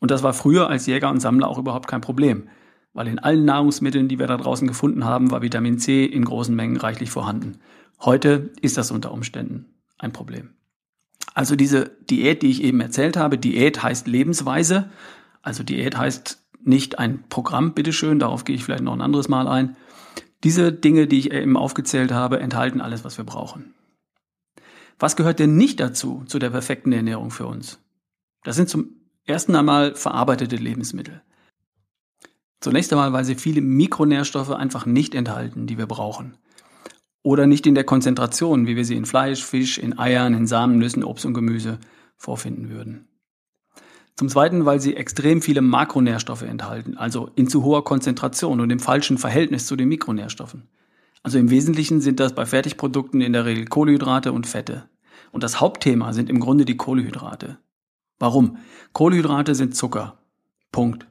Und 0.00 0.10
das 0.10 0.22
war 0.22 0.32
früher 0.32 0.70
als 0.70 0.86
Jäger 0.86 1.10
und 1.10 1.20
Sammler 1.20 1.48
auch 1.48 1.58
überhaupt 1.58 1.88
kein 1.88 2.00
Problem, 2.00 2.48
weil 2.94 3.08
in 3.08 3.18
allen 3.18 3.44
Nahrungsmitteln, 3.44 4.08
die 4.08 4.18
wir 4.18 4.26
da 4.26 4.36
draußen 4.36 4.68
gefunden 4.68 5.04
haben, 5.04 5.30
war 5.30 5.42
Vitamin 5.42 5.78
C 5.78 6.04
in 6.04 6.24
großen 6.24 6.54
Mengen 6.54 6.76
reichlich 6.76 7.10
vorhanden. 7.10 7.58
Heute 8.00 8.50
ist 8.62 8.78
das 8.78 8.90
unter 8.90 9.12
Umständen 9.12 9.66
ein 9.98 10.12
Problem. 10.12 10.50
Also 11.32 11.56
diese 11.56 11.90
Diät, 12.10 12.42
die 12.42 12.50
ich 12.50 12.62
eben 12.62 12.80
erzählt 12.80 13.16
habe, 13.16 13.38
Diät 13.38 13.82
heißt 13.82 14.06
Lebensweise. 14.06 14.90
Also 15.42 15.62
Diät 15.62 15.96
heißt 15.96 16.42
nicht 16.62 16.98
ein 16.98 17.24
Programm, 17.28 17.74
bitteschön, 17.74 18.18
darauf 18.18 18.44
gehe 18.44 18.56
ich 18.56 18.64
vielleicht 18.64 18.84
noch 18.84 18.92
ein 18.92 19.00
anderes 19.00 19.28
Mal 19.28 19.48
ein. 19.48 19.76
Diese 20.42 20.72
Dinge, 20.72 21.06
die 21.06 21.18
ich 21.18 21.32
eben 21.32 21.56
aufgezählt 21.56 22.12
habe, 22.12 22.40
enthalten 22.40 22.80
alles, 22.80 23.04
was 23.04 23.16
wir 23.16 23.24
brauchen. 23.24 23.74
Was 24.98 25.16
gehört 25.16 25.38
denn 25.38 25.56
nicht 25.56 25.80
dazu, 25.80 26.22
zu 26.26 26.38
der 26.38 26.50
perfekten 26.50 26.92
Ernährung 26.92 27.30
für 27.30 27.46
uns? 27.46 27.80
Das 28.42 28.56
sind 28.56 28.68
zum 28.68 28.90
ersten 29.24 29.56
einmal 29.56 29.94
verarbeitete 29.94 30.56
Lebensmittel. 30.56 31.22
Zunächst 32.60 32.92
einmal, 32.92 33.12
weil 33.12 33.24
sie 33.24 33.34
viele 33.34 33.60
Mikronährstoffe 33.60 34.50
einfach 34.50 34.86
nicht 34.86 35.14
enthalten, 35.14 35.66
die 35.66 35.78
wir 35.78 35.86
brauchen. 35.86 36.36
Oder 37.24 37.46
nicht 37.46 37.66
in 37.66 37.74
der 37.74 37.84
Konzentration, 37.84 38.66
wie 38.66 38.76
wir 38.76 38.84
sie 38.84 38.96
in 38.96 39.06
Fleisch, 39.06 39.42
Fisch, 39.42 39.78
in 39.78 39.98
Eiern, 39.98 40.34
in 40.34 40.46
Samen, 40.46 40.78
Nüssen, 40.78 41.02
Obst 41.02 41.24
und 41.24 41.32
Gemüse 41.32 41.78
vorfinden 42.18 42.68
würden. 42.68 43.08
Zum 44.14 44.28
Zweiten, 44.28 44.66
weil 44.66 44.78
sie 44.78 44.94
extrem 44.94 45.40
viele 45.40 45.62
Makronährstoffe 45.62 46.42
enthalten, 46.42 46.98
also 46.98 47.30
in 47.34 47.48
zu 47.48 47.64
hoher 47.64 47.82
Konzentration 47.82 48.60
und 48.60 48.70
im 48.70 48.78
falschen 48.78 49.16
Verhältnis 49.16 49.66
zu 49.66 49.74
den 49.74 49.88
Mikronährstoffen. 49.88 50.68
Also 51.22 51.38
im 51.38 51.48
Wesentlichen 51.48 52.02
sind 52.02 52.20
das 52.20 52.34
bei 52.34 52.44
Fertigprodukten 52.44 53.22
in 53.22 53.32
der 53.32 53.46
Regel 53.46 53.64
Kohlenhydrate 53.64 54.30
und 54.30 54.46
Fette. 54.46 54.84
Und 55.32 55.42
das 55.42 55.62
Hauptthema 55.62 56.12
sind 56.12 56.28
im 56.28 56.40
Grunde 56.40 56.66
die 56.66 56.76
Kohlenhydrate. 56.76 57.56
Warum? 58.18 58.58
Kohlenhydrate 58.92 59.54
sind 59.54 59.74
Zucker. 59.74 60.18
Punkt. 60.72 61.06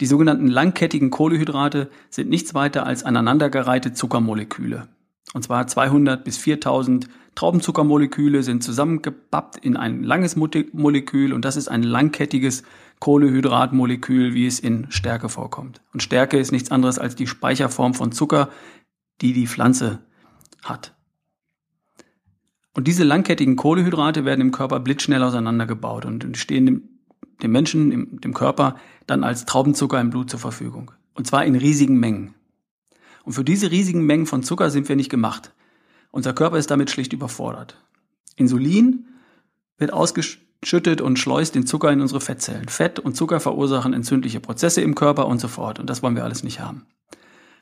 Die 0.00 0.06
sogenannten 0.06 0.48
langkettigen 0.48 1.10
Kohlenhydrate 1.10 1.88
sind 2.10 2.28
nichts 2.28 2.52
weiter 2.52 2.84
als 2.84 3.04
aneinandergereihte 3.04 3.92
Zuckermoleküle. 3.92 4.88
Und 5.32 5.42
zwar 5.44 5.66
200 5.66 6.24
bis 6.24 6.38
4000 6.38 7.08
Traubenzuckermoleküle 7.34 8.42
sind 8.42 8.62
zusammengepappt 8.62 9.56
in 9.56 9.76
ein 9.76 10.02
langes 10.02 10.36
Molekül 10.36 11.32
und 11.32 11.44
das 11.44 11.56
ist 11.56 11.68
ein 11.68 11.82
langkettiges 11.82 12.64
Kohlehydratmolekül, 12.98 14.34
wie 14.34 14.46
es 14.46 14.60
in 14.60 14.90
Stärke 14.90 15.28
vorkommt. 15.28 15.80
Und 15.92 16.02
Stärke 16.02 16.38
ist 16.38 16.52
nichts 16.52 16.70
anderes 16.70 16.98
als 16.98 17.14
die 17.14 17.26
Speicherform 17.26 17.94
von 17.94 18.12
Zucker, 18.12 18.50
die 19.20 19.32
die 19.32 19.46
Pflanze 19.46 20.00
hat. 20.62 20.94
Und 22.74 22.86
diese 22.86 23.04
langkettigen 23.04 23.56
Kohlehydrate 23.56 24.24
werden 24.24 24.40
im 24.40 24.52
Körper 24.52 24.80
blitzschnell 24.80 25.22
auseinandergebaut 25.22 26.04
und 26.04 26.36
stehen 26.36 26.66
dem, 26.66 26.88
dem 27.42 27.52
Menschen, 27.52 27.90
dem, 27.90 28.20
dem 28.20 28.34
Körper, 28.34 28.76
dann 29.06 29.24
als 29.24 29.44
Traubenzucker 29.44 30.00
im 30.00 30.10
Blut 30.10 30.30
zur 30.30 30.40
Verfügung. 30.40 30.90
Und 31.14 31.26
zwar 31.26 31.44
in 31.44 31.56
riesigen 31.56 31.98
Mengen. 31.98 32.34
Und 33.30 33.34
für 33.34 33.44
diese 33.44 33.70
riesigen 33.70 34.04
Mengen 34.06 34.26
von 34.26 34.42
Zucker 34.42 34.70
sind 34.70 34.88
wir 34.88 34.96
nicht 34.96 35.08
gemacht. 35.08 35.52
Unser 36.10 36.32
Körper 36.32 36.58
ist 36.58 36.68
damit 36.72 36.90
schlicht 36.90 37.12
überfordert. 37.12 37.76
Insulin 38.34 39.06
wird 39.78 39.92
ausgeschüttet 39.92 41.00
und 41.00 41.16
schleust 41.16 41.54
den 41.54 41.64
Zucker 41.64 41.92
in 41.92 42.00
unsere 42.00 42.20
Fettzellen. 42.20 42.66
Fett 42.66 42.98
und 42.98 43.16
Zucker 43.16 43.38
verursachen 43.38 43.92
entzündliche 43.92 44.40
Prozesse 44.40 44.80
im 44.80 44.96
Körper 44.96 45.28
und 45.28 45.40
so 45.40 45.46
fort. 45.46 45.78
Und 45.78 45.88
das 45.88 46.02
wollen 46.02 46.16
wir 46.16 46.24
alles 46.24 46.42
nicht 46.42 46.58
haben. 46.58 46.86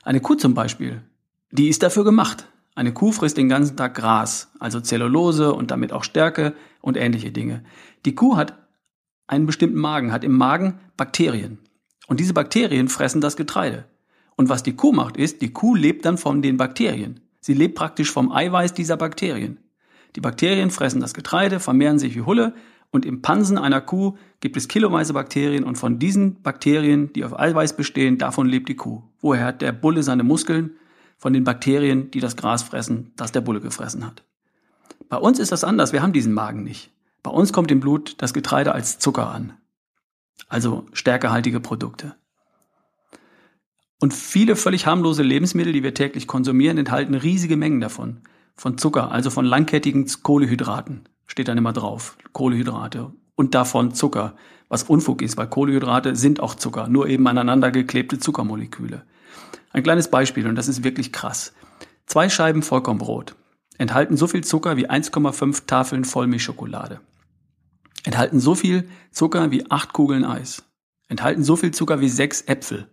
Eine 0.05 0.21
Kuh 0.21 0.37
zum 0.37 0.55
Beispiel, 0.55 1.03
die 1.51 1.69
ist 1.69 1.83
dafür 1.83 2.05
gemacht. 2.05 2.49
Eine 2.75 2.95
Kuh 2.95 3.13
frisst 3.13 3.37
den 3.37 3.51
ganzen 3.51 3.77
Tag 3.77 3.95
Gras, 3.95 4.49
also 4.59 4.81
Zellulose 4.81 5.53
und 5.53 5.71
damit 5.71 5.93
auch 5.93 6.03
Stärke 6.03 6.55
und 6.81 6.97
ähnliche 6.97 7.31
Dinge. 7.31 7.63
Die 8.07 8.15
Kuh 8.15 8.39
hat 8.39 8.55
einen 9.27 9.45
bestimmten 9.45 9.79
Magen, 9.79 10.13
hat 10.13 10.25
im 10.25 10.33
Magen 10.33 10.81
Bakterien. 10.97 11.59
Und 12.07 12.21
diese 12.21 12.33
Bakterien 12.33 12.89
fressen 12.89 13.21
das 13.21 13.37
Getreide. 13.37 13.85
Und 14.39 14.49
was 14.49 14.63
die 14.63 14.77
Kuh 14.77 14.93
macht, 14.93 15.17
ist, 15.17 15.43
die 15.43 15.53
Kuh 15.53 15.75
lebt 15.75 16.05
dann 16.05 16.17
von 16.17 16.43
den 16.43 16.59
Bakterien. 16.59 17.19
Sie 17.41 17.55
lebt 17.55 17.75
praktisch 17.75 18.13
vom 18.13 18.31
Eiweiß 18.31 18.73
dieser 18.73 18.97
Bakterien. 18.97 19.59
Die 20.15 20.21
Bakterien 20.21 20.71
fressen 20.71 21.01
das 21.01 21.13
Getreide, 21.13 21.59
vermehren 21.59 21.99
sich 21.99 22.15
wie 22.15 22.23
Hulle 22.23 22.55
und 22.93 23.05
im 23.05 23.21
Pansen 23.21 23.59
einer 23.59 23.81
Kuh 23.81 24.17
gibt 24.39 24.57
es 24.57 24.69
kiloweise 24.69 25.13
Bakterien 25.13 25.65
und 25.65 25.77
von 25.77 25.99
diesen 25.99 26.41
Bakterien, 26.41 27.13
die 27.13 27.25
auf 27.25 27.37
Eiweiß 27.37 27.75
bestehen, 27.75 28.17
davon 28.17 28.47
lebt 28.47 28.69
die 28.69 28.77
Kuh. 28.77 29.03
Woher 29.21 29.45
hat 29.45 29.61
der 29.61 29.73
Bulle 29.73 30.05
seine 30.05 30.23
Muskeln? 30.23 30.77
Von 31.17 31.33
den 31.33 31.43
Bakterien, 31.43 32.13
die 32.13 32.21
das 32.21 32.37
Gras 32.37 32.63
fressen, 32.63 33.13
das 33.17 33.33
der 33.33 33.41
Bulle 33.41 33.61
gefressen 33.61 34.07
hat. 34.07 34.23
Bei 35.09 35.17
uns 35.17 35.41
ist 35.41 35.51
das 35.51 35.65
anders, 35.65 35.93
wir 35.93 36.01
haben 36.01 36.13
diesen 36.13 36.33
Magen 36.33 36.63
nicht. 36.63 36.93
Bei 37.25 37.33
uns 37.33 37.53
kommt 37.53 37.73
im 37.73 37.81
Blut 37.81 38.15
das 38.19 38.33
Getreide 38.33 38.71
als 38.73 39.01
Zucker 39.01 39.29
an. 39.29 39.55
Also 40.49 40.87
stärkehaltige 40.93 41.59
Produkte. 41.59 42.15
Und 44.01 44.15
viele 44.15 44.55
völlig 44.57 44.87
harmlose 44.87 45.23
Lebensmittel, 45.23 45.73
die 45.73 45.83
wir 45.83 45.95
täglich 45.95 46.27
konsumieren, 46.27 46.79
enthalten 46.79 47.15
riesige 47.15 47.57
Mengen 47.57 47.81
davon. 47.81 48.23
Von 48.55 48.79
Zucker, 48.79 49.11
also 49.11 49.31
von 49.31 49.45
langkettigen 49.45 50.07
Kohlehydraten, 50.23 51.09
steht 51.27 51.49
dann 51.49 51.59
immer 51.59 51.73
drauf. 51.73 52.17
Kohlehydrate. 52.33 53.13
und 53.39 53.55
davon 53.55 53.95
Zucker, 53.95 54.35
was 54.69 54.83
Unfug 54.83 55.23
ist, 55.23 55.37
weil 55.37 55.47
Kohlenhydrate 55.47 56.17
sind 56.17 56.41
auch 56.41 56.57
Zucker, 56.57 56.89
nur 56.89 57.09
eben 57.09 57.27
aneinander 57.29 57.71
geklebte 57.71 58.19
Zuckermoleküle. 58.19 59.05
Ein 59.71 59.83
kleines 59.85 60.09
Beispiel, 60.11 60.49
und 60.49 60.57
das 60.57 60.67
ist 60.67 60.83
wirklich 60.83 61.13
krass. 61.13 61.53
Zwei 62.07 62.29
Scheiben 62.29 62.63
Vollkornbrot 62.63 63.37
enthalten 63.79 64.17
so 64.17 64.27
viel 64.27 64.43
Zucker 64.43 64.77
wie 64.77 64.91
1,5 64.91 65.67
Tafeln 65.67 66.05
Vollmilchschokolade. 66.05 67.01
Enthalten 68.05 68.41
so 68.41 68.57
viel 68.57 68.89
Zucker 69.13 69.53
wie 69.53 69.71
acht 69.71 69.93
Kugeln 69.93 70.25
Eis. 70.25 70.65
Enthalten 71.09 71.45
so 71.45 71.55
viel 71.55 71.71
Zucker 71.71 72.01
wie 72.01 72.09
sechs 72.09 72.43
Äpfel. 72.43 72.89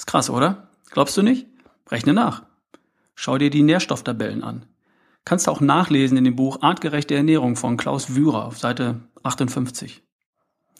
Ist 0.00 0.06
krass, 0.06 0.30
oder? 0.30 0.66
Glaubst 0.90 1.14
du 1.18 1.22
nicht? 1.22 1.46
Rechne 1.90 2.14
nach. 2.14 2.44
Schau 3.14 3.36
dir 3.36 3.50
die 3.50 3.62
Nährstofftabellen 3.62 4.42
an. 4.42 4.64
Kannst 5.26 5.46
du 5.46 5.50
auch 5.50 5.60
nachlesen 5.60 6.16
in 6.16 6.24
dem 6.24 6.36
Buch 6.36 6.62
Artgerechte 6.62 7.14
Ernährung 7.14 7.54
von 7.54 7.76
Klaus 7.76 8.14
Wührer 8.16 8.46
auf 8.46 8.58
Seite 8.58 9.02
58. 9.24 10.02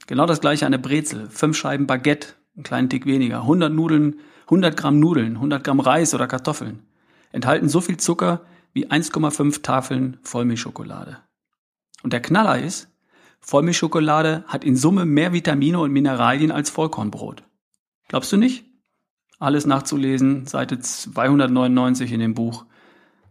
Genau 0.06 0.24
das 0.24 0.40
gleiche 0.40 0.64
an 0.64 0.72
der 0.72 0.78
Brezel. 0.78 1.28
Fünf 1.28 1.58
Scheiben 1.58 1.86
Baguette, 1.86 2.28
einen 2.56 2.64
kleinen 2.64 2.88
Tick 2.88 3.04
weniger. 3.04 3.42
100 3.42 3.70
Nudeln, 3.70 4.20
100 4.44 4.74
Gramm 4.74 4.98
Nudeln, 4.98 5.34
100 5.34 5.64
Gramm 5.64 5.80
Reis 5.80 6.14
oder 6.14 6.26
Kartoffeln. 6.26 6.86
Enthalten 7.30 7.68
so 7.68 7.82
viel 7.82 7.98
Zucker 7.98 8.40
wie 8.72 8.86
1,5 8.86 9.60
Tafeln 9.60 10.16
Vollmilchschokolade. 10.22 11.18
Und 12.02 12.14
der 12.14 12.22
Knaller 12.22 12.58
ist, 12.58 12.88
Vollmilchschokolade 13.40 14.44
hat 14.46 14.64
in 14.64 14.76
Summe 14.76 15.04
mehr 15.04 15.34
Vitamine 15.34 15.78
und 15.78 15.92
Mineralien 15.92 16.52
als 16.52 16.70
Vollkornbrot. 16.70 17.42
Glaubst 18.08 18.32
du 18.32 18.38
nicht? 18.38 18.69
Alles 19.40 19.66
nachzulesen, 19.66 20.46
Seite 20.46 20.78
299 20.78 22.12
in 22.12 22.20
dem 22.20 22.34
Buch, 22.34 22.66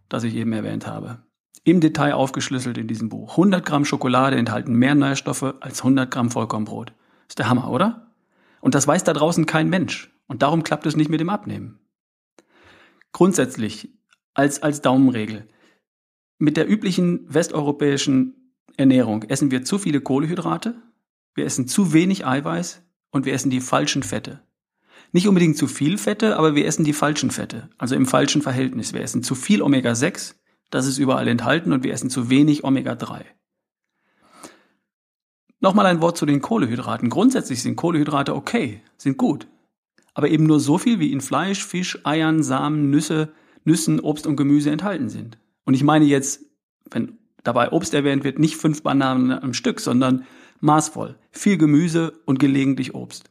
das 0.09 0.23
ich 0.23 0.35
eben 0.35 0.51
erwähnt 0.53 0.87
habe. 0.87 1.19
Im 1.63 1.81
Detail 1.81 2.13
aufgeschlüsselt 2.13 2.79
in 2.79 2.87
diesem 2.87 3.09
Buch. 3.09 3.31
100 3.31 3.63
Gramm 3.63 3.85
Schokolade 3.85 4.35
enthalten 4.35 4.73
mehr 4.73 4.95
Nährstoffe 4.95 5.55
als 5.59 5.81
100 5.81 6.09
Gramm 6.09 6.31
Vollkornbrot. 6.31 6.93
Ist 7.27 7.37
der 7.37 7.47
Hammer, 7.47 7.69
oder? 7.69 8.11
Und 8.59 8.73
das 8.73 8.87
weiß 8.87 9.03
da 9.03 9.13
draußen 9.13 9.45
kein 9.45 9.69
Mensch. 9.69 10.11
Und 10.27 10.41
darum 10.41 10.63
klappt 10.63 10.87
es 10.87 10.95
nicht 10.95 11.11
mit 11.11 11.19
dem 11.19 11.29
Abnehmen. 11.29 11.79
Grundsätzlich, 13.11 13.93
als, 14.33 14.63
als 14.63 14.81
Daumenregel. 14.81 15.47
Mit 16.39 16.57
der 16.57 16.67
üblichen 16.67 17.31
westeuropäischen 17.31 18.55
Ernährung 18.77 19.23
essen 19.23 19.51
wir 19.51 19.63
zu 19.63 19.77
viele 19.77 20.01
Kohlehydrate, 20.01 20.81
wir 21.35 21.45
essen 21.45 21.67
zu 21.67 21.93
wenig 21.93 22.25
Eiweiß 22.25 22.81
und 23.11 23.25
wir 23.25 23.33
essen 23.33 23.51
die 23.51 23.61
falschen 23.61 24.01
Fette. 24.01 24.41
Nicht 25.11 25.27
unbedingt 25.27 25.57
zu 25.57 25.67
viel 25.67 25.97
Fette, 25.97 26.37
aber 26.37 26.53
wir 26.53 26.65
essen 26.65 26.85
die 26.85 26.93
falschen 26.93 27.31
Fette, 27.31 27.69
also 27.77 27.95
im 27.95 28.05
falschen 28.05 28.41
Verhältnis. 28.43 28.93
Wir 28.93 29.01
essen 29.01 29.23
zu 29.23 29.33
viel 29.33 29.61
Omega-6, 29.61 30.35
das 30.69 30.85
ist 30.85 30.99
überall 30.99 31.27
enthalten 31.27 31.73
und 31.73 31.83
wir 31.83 31.93
essen 31.93 32.11
zu 32.11 32.29
wenig 32.29 32.63
Omega-3. 32.63 33.21
Nochmal 35.61 35.87
ein 35.87 36.01
Wort 36.01 36.15
zu 36.15 36.25
den 36.25 36.41
Kohlehydraten. 36.41 37.09
Grundsätzlich 37.09 37.61
sind 37.61 37.75
Kohlehydrate 37.75 38.35
okay, 38.35 38.81
sind 38.97 39.17
gut. 39.17 39.47
Aber 40.13 40.29
eben 40.29 40.45
nur 40.45 40.59
so 40.59 40.77
viel, 40.77 40.99
wie 40.99 41.11
in 41.11 41.21
Fleisch, 41.21 41.65
Fisch, 41.65 41.99
Eiern, 42.05 42.43
Samen, 42.43 42.89
Nüsse, 42.89 43.33
Nüssen, 43.65 43.99
Obst 43.99 44.27
und 44.27 44.35
Gemüse 44.35 44.69
enthalten 44.69 45.09
sind. 45.09 45.37
Und 45.65 45.73
ich 45.73 45.83
meine 45.83 46.05
jetzt, 46.05 46.41
wenn 46.91 47.17
dabei 47.43 47.71
Obst 47.71 47.93
erwähnt 47.93 48.23
wird, 48.23 48.39
nicht 48.39 48.55
fünf 48.55 48.83
Bananen 48.83 49.31
am 49.31 49.53
Stück, 49.53 49.79
sondern 49.79 50.25
maßvoll. 50.61 51.17
Viel 51.31 51.57
Gemüse 51.57 52.13
und 52.25 52.39
gelegentlich 52.39 52.93
Obst 52.93 53.29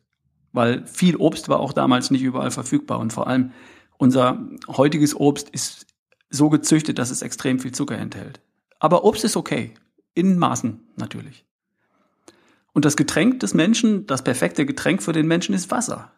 weil 0.53 0.87
viel 0.87 1.17
Obst 1.17 1.49
war 1.49 1.61
auch 1.61 1.73
damals 1.73 2.11
nicht 2.11 2.23
überall 2.23 2.51
verfügbar 2.51 2.99
und 2.99 3.13
vor 3.13 3.27
allem 3.27 3.53
unser 3.97 4.47
heutiges 4.69 5.15
Obst 5.15 5.49
ist 5.51 5.87
so 6.31 6.49
gezüchtet, 6.51 6.99
dass 6.99 7.11
es 7.11 7.23
extrem 7.23 7.59
viel 7.59 7.73
Zucker 7.73 7.99
enthält. 7.99 8.41
Aber 8.79 9.05
Obst 9.05 9.25
ist 9.25 9.37
okay, 9.37 9.75
in 10.15 10.39
Maßen 10.39 10.81
natürlich. 10.97 11.45
Und 12.73 12.85
das 12.85 12.97
Getränk 12.97 13.41
des 13.41 13.55
Menschen, 13.55 14.07
das 14.07 14.23
perfekte 14.23 14.67
Getränk 14.67 15.03
für 15.03 15.13
den 15.13 15.27
Menschen 15.27 15.55
ist 15.55 15.71
Wasser. 15.71 16.13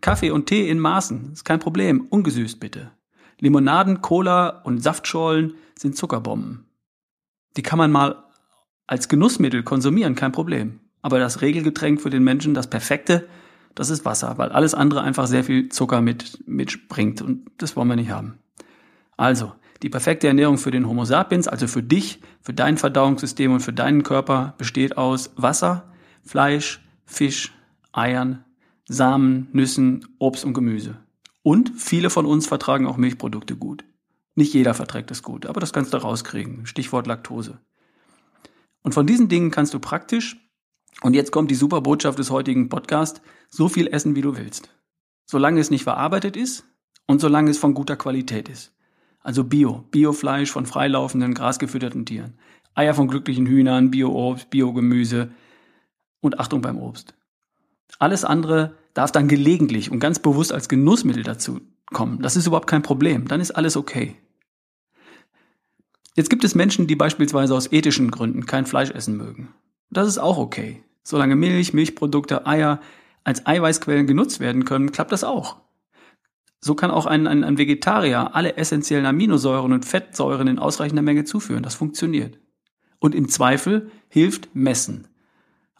Kaffee 0.00 0.30
und 0.30 0.46
Tee 0.46 0.68
in 0.68 0.78
Maßen, 0.78 1.32
ist 1.32 1.44
kein 1.44 1.58
Problem, 1.58 2.06
ungesüßt 2.08 2.60
bitte. 2.60 2.92
Limonaden, 3.40 4.00
Cola 4.00 4.48
und 4.48 4.82
Saftschorlen 4.82 5.54
sind 5.76 5.96
Zuckerbomben. 5.96 6.66
Die 7.56 7.62
kann 7.62 7.78
man 7.78 7.92
mal 7.92 8.24
als 8.86 9.08
Genussmittel 9.08 9.62
konsumieren, 9.62 10.14
kein 10.14 10.32
Problem. 10.32 10.80
Aber 11.02 11.18
das 11.18 11.42
Regelgetränk 11.42 12.00
für 12.00 12.10
den 12.10 12.24
Menschen, 12.24 12.54
das 12.54 12.70
perfekte, 12.70 13.28
das 13.78 13.90
ist 13.90 14.04
Wasser, 14.04 14.38
weil 14.38 14.50
alles 14.50 14.74
andere 14.74 15.02
einfach 15.02 15.28
sehr 15.28 15.44
viel 15.44 15.68
Zucker 15.68 16.00
mit, 16.00 16.42
mitbringt 16.48 17.22
und 17.22 17.48
das 17.58 17.76
wollen 17.76 17.88
wir 17.88 17.94
nicht 17.94 18.10
haben. 18.10 18.38
Also, 19.16 19.52
die 19.82 19.88
perfekte 19.88 20.26
Ernährung 20.26 20.58
für 20.58 20.72
den 20.72 20.88
Homo 20.88 21.04
sapiens, 21.04 21.46
also 21.46 21.68
für 21.68 21.82
dich, 21.82 22.20
für 22.40 22.52
dein 22.52 22.76
Verdauungssystem 22.76 23.52
und 23.52 23.60
für 23.60 23.72
deinen 23.72 24.02
Körper, 24.02 24.54
besteht 24.58 24.96
aus 24.96 25.30
Wasser, 25.36 25.92
Fleisch, 26.24 26.84
Fisch, 27.06 27.54
Eiern, 27.92 28.44
Samen, 28.88 29.46
Nüssen, 29.52 30.04
Obst 30.18 30.44
und 30.44 30.54
Gemüse. 30.54 30.96
Und 31.44 31.70
viele 31.76 32.10
von 32.10 32.26
uns 32.26 32.48
vertragen 32.48 32.86
auch 32.86 32.96
Milchprodukte 32.96 33.54
gut. 33.54 33.84
Nicht 34.34 34.54
jeder 34.54 34.74
verträgt 34.74 35.12
es 35.12 35.22
gut, 35.22 35.46
aber 35.46 35.60
das 35.60 35.72
kannst 35.72 35.94
du 35.94 35.98
rauskriegen. 35.98 36.66
Stichwort 36.66 37.06
Laktose. 37.06 37.60
Und 38.82 38.92
von 38.92 39.06
diesen 39.06 39.28
Dingen 39.28 39.52
kannst 39.52 39.72
du 39.72 39.78
praktisch 39.78 40.36
und 41.02 41.14
jetzt 41.14 41.30
kommt 41.30 41.50
die 41.50 41.54
super 41.54 41.80
Botschaft 41.80 42.18
des 42.18 42.30
heutigen 42.30 42.68
Podcasts. 42.68 43.20
So 43.48 43.68
viel 43.68 43.86
essen, 43.86 44.16
wie 44.16 44.20
du 44.20 44.36
willst. 44.36 44.70
Solange 45.26 45.60
es 45.60 45.70
nicht 45.70 45.84
verarbeitet 45.84 46.36
ist 46.36 46.64
und 47.06 47.20
solange 47.20 47.50
es 47.50 47.58
von 47.58 47.74
guter 47.74 47.96
Qualität 47.96 48.48
ist. 48.48 48.74
Also 49.20 49.44
Bio, 49.44 49.84
Biofleisch 49.90 50.50
von 50.50 50.66
freilaufenden, 50.66 51.34
grasgefütterten 51.34 52.06
Tieren. 52.06 52.38
Eier 52.74 52.94
von 52.94 53.08
glücklichen 53.08 53.46
Hühnern, 53.46 53.90
Bio-Obst, 53.90 54.50
Biogemüse 54.50 55.30
und 56.20 56.40
Achtung 56.40 56.62
beim 56.62 56.78
Obst. 56.78 57.14
Alles 57.98 58.24
andere 58.24 58.76
darf 58.94 59.12
dann 59.12 59.28
gelegentlich 59.28 59.90
und 59.90 60.00
ganz 60.00 60.18
bewusst 60.18 60.52
als 60.52 60.68
Genussmittel 60.68 61.22
dazu 61.22 61.60
kommen. 61.86 62.20
Das 62.20 62.36
ist 62.36 62.46
überhaupt 62.46 62.68
kein 62.68 62.82
Problem. 62.82 63.28
Dann 63.28 63.40
ist 63.40 63.52
alles 63.52 63.76
okay. 63.76 64.16
Jetzt 66.14 66.30
gibt 66.30 66.44
es 66.44 66.54
Menschen, 66.54 66.86
die 66.86 66.96
beispielsweise 66.96 67.54
aus 67.54 67.72
ethischen 67.72 68.10
Gründen 68.10 68.46
kein 68.46 68.66
Fleisch 68.66 68.90
essen 68.90 69.16
mögen. 69.16 69.54
Das 69.90 70.08
ist 70.08 70.18
auch 70.18 70.38
okay. 70.38 70.82
Solange 71.08 71.36
Milch, 71.36 71.72
Milchprodukte, 71.72 72.46
Eier 72.46 72.82
als 73.24 73.46
Eiweißquellen 73.46 74.06
genutzt 74.06 74.40
werden 74.40 74.66
können, 74.66 74.92
klappt 74.92 75.10
das 75.10 75.24
auch. 75.24 75.56
So 76.60 76.74
kann 76.74 76.90
auch 76.90 77.06
ein, 77.06 77.26
ein, 77.26 77.44
ein 77.44 77.56
Vegetarier 77.56 78.34
alle 78.34 78.58
essentiellen 78.58 79.06
Aminosäuren 79.06 79.72
und 79.72 79.86
Fettsäuren 79.86 80.48
in 80.48 80.58
ausreichender 80.58 81.00
Menge 81.00 81.24
zuführen. 81.24 81.62
Das 81.62 81.76
funktioniert. 81.76 82.38
Und 82.98 83.14
im 83.14 83.30
Zweifel 83.30 83.90
hilft 84.10 84.54
Messen. 84.54 85.08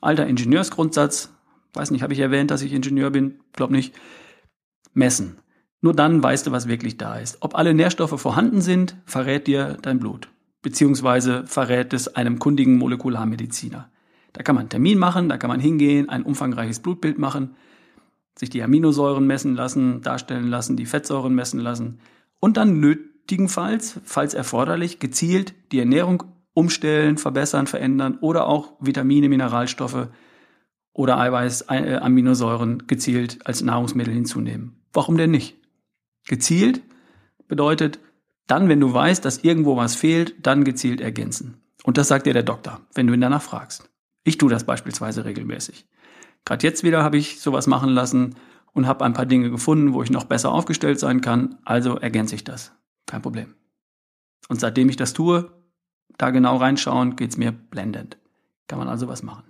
Alter 0.00 0.26
Ingenieursgrundsatz, 0.26 1.30
weiß 1.74 1.90
nicht, 1.90 2.02
habe 2.02 2.14
ich 2.14 2.20
erwähnt, 2.20 2.50
dass 2.50 2.62
ich 2.62 2.72
Ingenieur 2.72 3.10
bin? 3.10 3.40
Glaub 3.52 3.70
nicht. 3.70 3.94
Messen. 4.94 5.40
Nur 5.82 5.92
dann 5.92 6.22
weißt 6.22 6.46
du, 6.46 6.52
was 6.52 6.68
wirklich 6.68 6.96
da 6.96 7.18
ist. 7.18 7.36
Ob 7.40 7.54
alle 7.54 7.74
Nährstoffe 7.74 8.18
vorhanden 8.18 8.62
sind, 8.62 8.96
verrät 9.04 9.46
dir 9.46 9.76
dein 9.82 9.98
Blut. 9.98 10.30
Beziehungsweise 10.62 11.46
verrät 11.46 11.92
es 11.92 12.16
einem 12.16 12.38
kundigen 12.38 12.78
Molekularmediziner. 12.78 13.90
Da 14.38 14.44
kann 14.44 14.54
man 14.54 14.62
einen 14.62 14.68
Termin 14.68 14.98
machen, 14.98 15.28
da 15.28 15.36
kann 15.36 15.48
man 15.48 15.58
hingehen, 15.58 16.08
ein 16.08 16.22
umfangreiches 16.22 16.78
Blutbild 16.78 17.18
machen, 17.18 17.56
sich 18.38 18.48
die 18.48 18.62
Aminosäuren 18.62 19.26
messen 19.26 19.56
lassen, 19.56 20.00
darstellen 20.00 20.46
lassen, 20.46 20.76
die 20.76 20.86
Fettsäuren 20.86 21.34
messen 21.34 21.58
lassen 21.58 21.98
und 22.38 22.56
dann 22.56 22.78
nötigenfalls, 22.78 23.98
falls 24.04 24.34
erforderlich, 24.34 25.00
gezielt 25.00 25.54
die 25.72 25.80
Ernährung 25.80 26.22
umstellen, 26.54 27.18
verbessern, 27.18 27.66
verändern 27.66 28.18
oder 28.20 28.46
auch 28.46 28.74
Vitamine, 28.78 29.28
Mineralstoffe 29.28 30.06
oder 30.92 31.18
Eiweiß, 31.18 31.62
äh, 31.62 31.96
Aminosäuren 31.96 32.86
gezielt 32.86 33.44
als 33.44 33.60
Nahrungsmittel 33.60 34.14
hinzunehmen. 34.14 34.84
Warum 34.92 35.16
denn 35.16 35.32
nicht? 35.32 35.56
Gezielt 36.28 36.80
bedeutet, 37.48 37.98
dann, 38.46 38.68
wenn 38.68 38.78
du 38.78 38.94
weißt, 38.94 39.24
dass 39.24 39.38
irgendwo 39.42 39.76
was 39.76 39.96
fehlt, 39.96 40.46
dann 40.46 40.62
gezielt 40.62 41.00
ergänzen. 41.00 41.60
Und 41.82 41.98
das 41.98 42.06
sagt 42.06 42.26
dir 42.26 42.34
der 42.34 42.44
Doktor, 42.44 42.82
wenn 42.94 43.08
du 43.08 43.14
ihn 43.14 43.20
danach 43.20 43.42
fragst. 43.42 43.90
Ich 44.24 44.38
tue 44.38 44.50
das 44.50 44.64
beispielsweise 44.64 45.24
regelmäßig. 45.24 45.86
Gerade 46.44 46.66
jetzt 46.66 46.82
wieder 46.84 47.02
habe 47.02 47.16
ich 47.16 47.40
sowas 47.40 47.66
machen 47.66 47.90
lassen 47.90 48.34
und 48.72 48.86
habe 48.86 49.04
ein 49.04 49.12
paar 49.12 49.26
Dinge 49.26 49.50
gefunden, 49.50 49.92
wo 49.92 50.02
ich 50.02 50.10
noch 50.10 50.24
besser 50.24 50.52
aufgestellt 50.52 51.00
sein 51.00 51.20
kann, 51.20 51.58
also 51.64 51.96
ergänze 51.96 52.34
ich 52.34 52.44
das. 52.44 52.72
Kein 53.06 53.22
Problem. 53.22 53.54
Und 54.48 54.60
seitdem 54.60 54.88
ich 54.88 54.96
das 54.96 55.12
tue, 55.12 55.50
da 56.16 56.30
genau 56.30 56.56
reinschauen, 56.56 57.16
geht's 57.16 57.36
mir 57.36 57.52
blendend. 57.52 58.18
Kann 58.66 58.78
man 58.78 58.88
also 58.88 59.08
was 59.08 59.22
machen. 59.22 59.44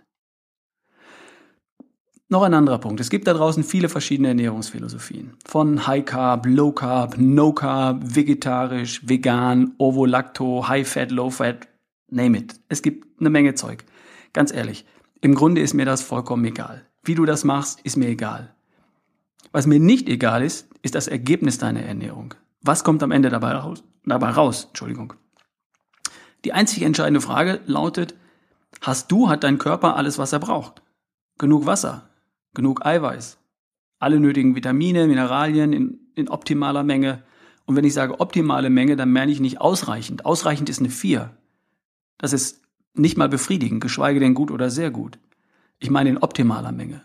Noch 2.31 2.43
ein 2.43 2.53
anderer 2.53 2.79
Punkt. 2.79 3.01
Es 3.01 3.09
gibt 3.09 3.27
da 3.27 3.33
draußen 3.33 3.65
viele 3.65 3.89
verschiedene 3.89 4.29
Ernährungsphilosophien. 4.29 5.39
Von 5.47 5.87
High 5.87 6.05
Carb, 6.05 6.45
Low 6.47 6.73
Carb, 6.73 7.17
No 7.17 7.55
Carb, 7.55 8.03
vegetarisch, 8.05 9.01
vegan, 9.09 9.75
Ovo-Lacto, 9.79 10.69
High 10.69 10.87
Fat, 10.87 11.11
Low 11.11 11.31
Fat, 11.31 11.69
name 12.11 12.37
it. 12.37 12.61
Es 12.69 12.83
gibt 12.83 13.19
eine 13.19 13.31
Menge 13.31 13.55
Zeug. 13.55 13.85
Ganz 14.33 14.53
ehrlich, 14.53 14.85
im 15.21 15.35
Grunde 15.35 15.61
ist 15.61 15.75
mir 15.75 15.85
das 15.85 16.03
vollkommen 16.03 16.45
egal. 16.45 16.87
Wie 17.03 17.15
du 17.15 17.25
das 17.25 17.45
machst, 17.45 17.81
ist 17.83 17.97
mir 17.97 18.09
egal. 18.09 18.55
Was 19.53 19.67
mir 19.67 19.81
nicht 19.81 20.09
egal 20.09 20.43
ist, 20.43 20.69
ist 20.83 20.95
das 20.95 21.09
Ergebnis 21.09 21.59
deiner 21.59 21.83
Ernährung. 21.83 22.35
Was 22.61 22.85
kommt 22.85 23.03
am 23.03 23.11
Ende 23.11 23.31
dabei 23.31 23.53
raus? 23.53 23.83
Dabei 24.05 24.31
raus, 24.31 24.67
Entschuldigung. 24.69 25.15
Die 26.45 26.53
einzig 26.53 26.83
entscheidende 26.83 27.21
Frage 27.21 27.61
lautet, 27.67 28.15
Hast 28.81 29.11
du, 29.11 29.29
hat 29.29 29.45
dein 29.45 29.59
Körper 29.59 29.97
alles, 29.97 30.19
was 30.19 30.33
er 30.33 30.39
braucht. 30.39 30.83
Genug 31.39 31.67
Wasser, 31.67 32.09
genug 32.55 32.85
Eiweiß, 32.85 33.39
alle 33.99 34.21
nötigen 34.21 34.55
Vitamine, 34.55 35.07
Mineralien 35.07 35.73
in, 35.73 35.99
in 36.15 36.29
optimaler 36.29 36.85
Menge. 36.85 37.23
Und 37.65 37.77
wenn 37.77 37.85
ich 37.85 37.95
sage 37.95 38.21
optimale 38.21 38.71
Menge, 38.71 38.97
dann 38.97 39.13
meine 39.13 39.33
ich 39.33 39.41
nicht 39.41 39.61
ausreichend. 39.61 40.25
Ausreichend 40.25 40.69
ist 40.69 40.81
eine 40.81 40.91
4. 40.91 41.31
Das 42.19 42.33
ist 42.33 42.63
nicht 42.99 43.17
mal 43.17 43.29
befriedigend, 43.29 43.81
geschweige 43.81 44.21
denn 44.21 44.35
gut 44.35 44.51
oder 44.51 44.71
sehr 44.71 44.91
gut. 44.91 45.19
Ich 45.79 45.91
meine 45.91 46.11
in 46.11 46.19
optimaler 46.19 46.73
Menge. 46.73 47.03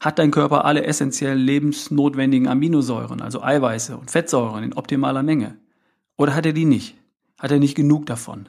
Hat 0.00 0.18
dein 0.18 0.30
Körper 0.30 0.64
alle 0.64 0.84
essentiell 0.84 1.38
lebensnotwendigen 1.38 2.48
Aminosäuren, 2.48 3.22
also 3.22 3.42
Eiweiße 3.42 3.96
und 3.96 4.10
Fettsäuren 4.10 4.64
in 4.64 4.74
optimaler 4.74 5.22
Menge? 5.22 5.56
Oder 6.16 6.34
hat 6.34 6.46
er 6.46 6.52
die 6.52 6.64
nicht? 6.64 6.96
Hat 7.38 7.50
er 7.50 7.58
nicht 7.58 7.74
genug 7.74 8.06
davon? 8.06 8.48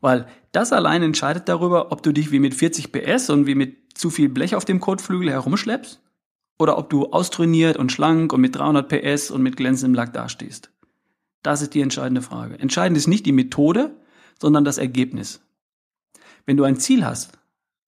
Weil 0.00 0.26
das 0.52 0.72
allein 0.72 1.02
entscheidet 1.02 1.48
darüber, 1.48 1.92
ob 1.92 2.02
du 2.02 2.12
dich 2.12 2.30
wie 2.30 2.38
mit 2.38 2.54
40 2.54 2.92
PS 2.92 3.30
und 3.30 3.46
wie 3.46 3.54
mit 3.54 3.98
zu 3.98 4.10
viel 4.10 4.28
Blech 4.28 4.54
auf 4.54 4.64
dem 4.64 4.80
Kotflügel 4.80 5.30
herumschleppst 5.30 6.02
oder 6.58 6.78
ob 6.78 6.90
du 6.90 7.06
austrainiert 7.06 7.76
und 7.76 7.90
schlank 7.90 8.32
und 8.32 8.40
mit 8.40 8.56
300 8.56 8.88
PS 8.88 9.30
und 9.30 9.42
mit 9.42 9.56
glänzendem 9.56 9.94
Lack 9.94 10.12
dastehst. 10.12 10.70
Das 11.42 11.62
ist 11.62 11.74
die 11.74 11.80
entscheidende 11.80 12.22
Frage. 12.22 12.58
Entscheidend 12.58 12.96
ist 12.96 13.06
nicht 13.06 13.26
die 13.26 13.32
Methode, 13.32 13.96
sondern 14.40 14.64
das 14.64 14.78
Ergebnis. 14.78 15.43
Wenn 16.46 16.56
du 16.56 16.64
ein 16.64 16.76
Ziel 16.76 17.04
hast, 17.04 17.32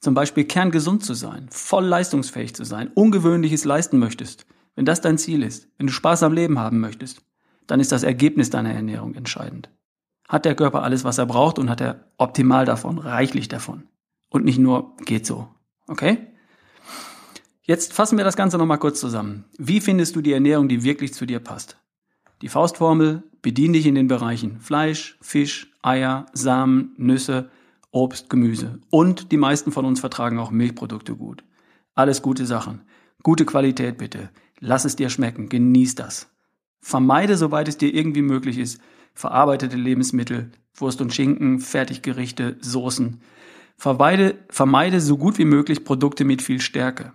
zum 0.00 0.14
Beispiel 0.14 0.44
kerngesund 0.44 1.04
zu 1.04 1.14
sein, 1.14 1.48
voll 1.50 1.84
leistungsfähig 1.84 2.54
zu 2.54 2.64
sein, 2.64 2.90
ungewöhnliches 2.94 3.64
leisten 3.64 3.98
möchtest, 3.98 4.46
wenn 4.74 4.84
das 4.84 5.00
dein 5.00 5.18
Ziel 5.18 5.42
ist, 5.42 5.68
wenn 5.78 5.86
du 5.86 5.92
Spaß 5.92 6.22
am 6.22 6.32
Leben 6.32 6.58
haben 6.58 6.80
möchtest, 6.80 7.22
dann 7.66 7.80
ist 7.80 7.92
das 7.92 8.02
Ergebnis 8.02 8.50
deiner 8.50 8.72
Ernährung 8.72 9.14
entscheidend. 9.14 9.70
Hat 10.28 10.44
der 10.44 10.54
Körper 10.54 10.82
alles, 10.82 11.04
was 11.04 11.18
er 11.18 11.26
braucht 11.26 11.58
und 11.58 11.70
hat 11.70 11.80
er 11.80 12.04
optimal 12.18 12.64
davon, 12.64 12.98
reichlich 12.98 13.48
davon. 13.48 13.84
Und 14.28 14.44
nicht 14.44 14.58
nur 14.58 14.96
geht 15.04 15.26
so. 15.26 15.48
Okay? 15.86 16.18
Jetzt 17.62 17.92
fassen 17.92 18.16
wir 18.16 18.24
das 18.24 18.36
Ganze 18.36 18.58
nochmal 18.58 18.78
kurz 18.78 19.00
zusammen. 19.00 19.44
Wie 19.58 19.80
findest 19.80 20.14
du 20.14 20.20
die 20.20 20.32
Ernährung, 20.32 20.68
die 20.68 20.84
wirklich 20.84 21.14
zu 21.14 21.26
dir 21.26 21.40
passt? 21.40 21.76
Die 22.42 22.48
Faustformel, 22.48 23.22
bedien 23.40 23.72
dich 23.72 23.86
in 23.86 23.94
den 23.94 24.08
Bereichen 24.08 24.60
Fleisch, 24.60 25.16
Fisch, 25.20 25.72
Eier, 25.82 26.26
Samen, 26.32 26.94
Nüsse, 26.96 27.50
Obst, 27.96 28.28
Gemüse. 28.28 28.78
Und 28.90 29.32
die 29.32 29.38
meisten 29.38 29.72
von 29.72 29.86
uns 29.86 30.00
vertragen 30.00 30.38
auch 30.38 30.50
Milchprodukte 30.50 31.16
gut. 31.16 31.44
Alles 31.94 32.20
gute 32.20 32.44
Sachen. 32.44 32.82
Gute 33.22 33.46
Qualität 33.46 33.96
bitte. 33.96 34.28
Lass 34.60 34.84
es 34.84 34.96
dir 34.96 35.08
schmecken. 35.08 35.48
Genieß 35.48 35.94
das. 35.94 36.28
Vermeide, 36.82 37.38
soweit 37.38 37.68
es 37.68 37.78
dir 37.78 37.94
irgendwie 37.94 38.20
möglich 38.20 38.58
ist, 38.58 38.82
verarbeitete 39.14 39.78
Lebensmittel, 39.78 40.50
Wurst 40.74 41.00
und 41.00 41.14
Schinken, 41.14 41.58
Fertiggerichte, 41.58 42.58
Soßen. 42.60 43.22
Vermeide, 43.78 44.36
vermeide 44.50 45.00
so 45.00 45.16
gut 45.16 45.38
wie 45.38 45.46
möglich 45.46 45.82
Produkte 45.82 46.26
mit 46.26 46.42
viel 46.42 46.60
Stärke. 46.60 47.14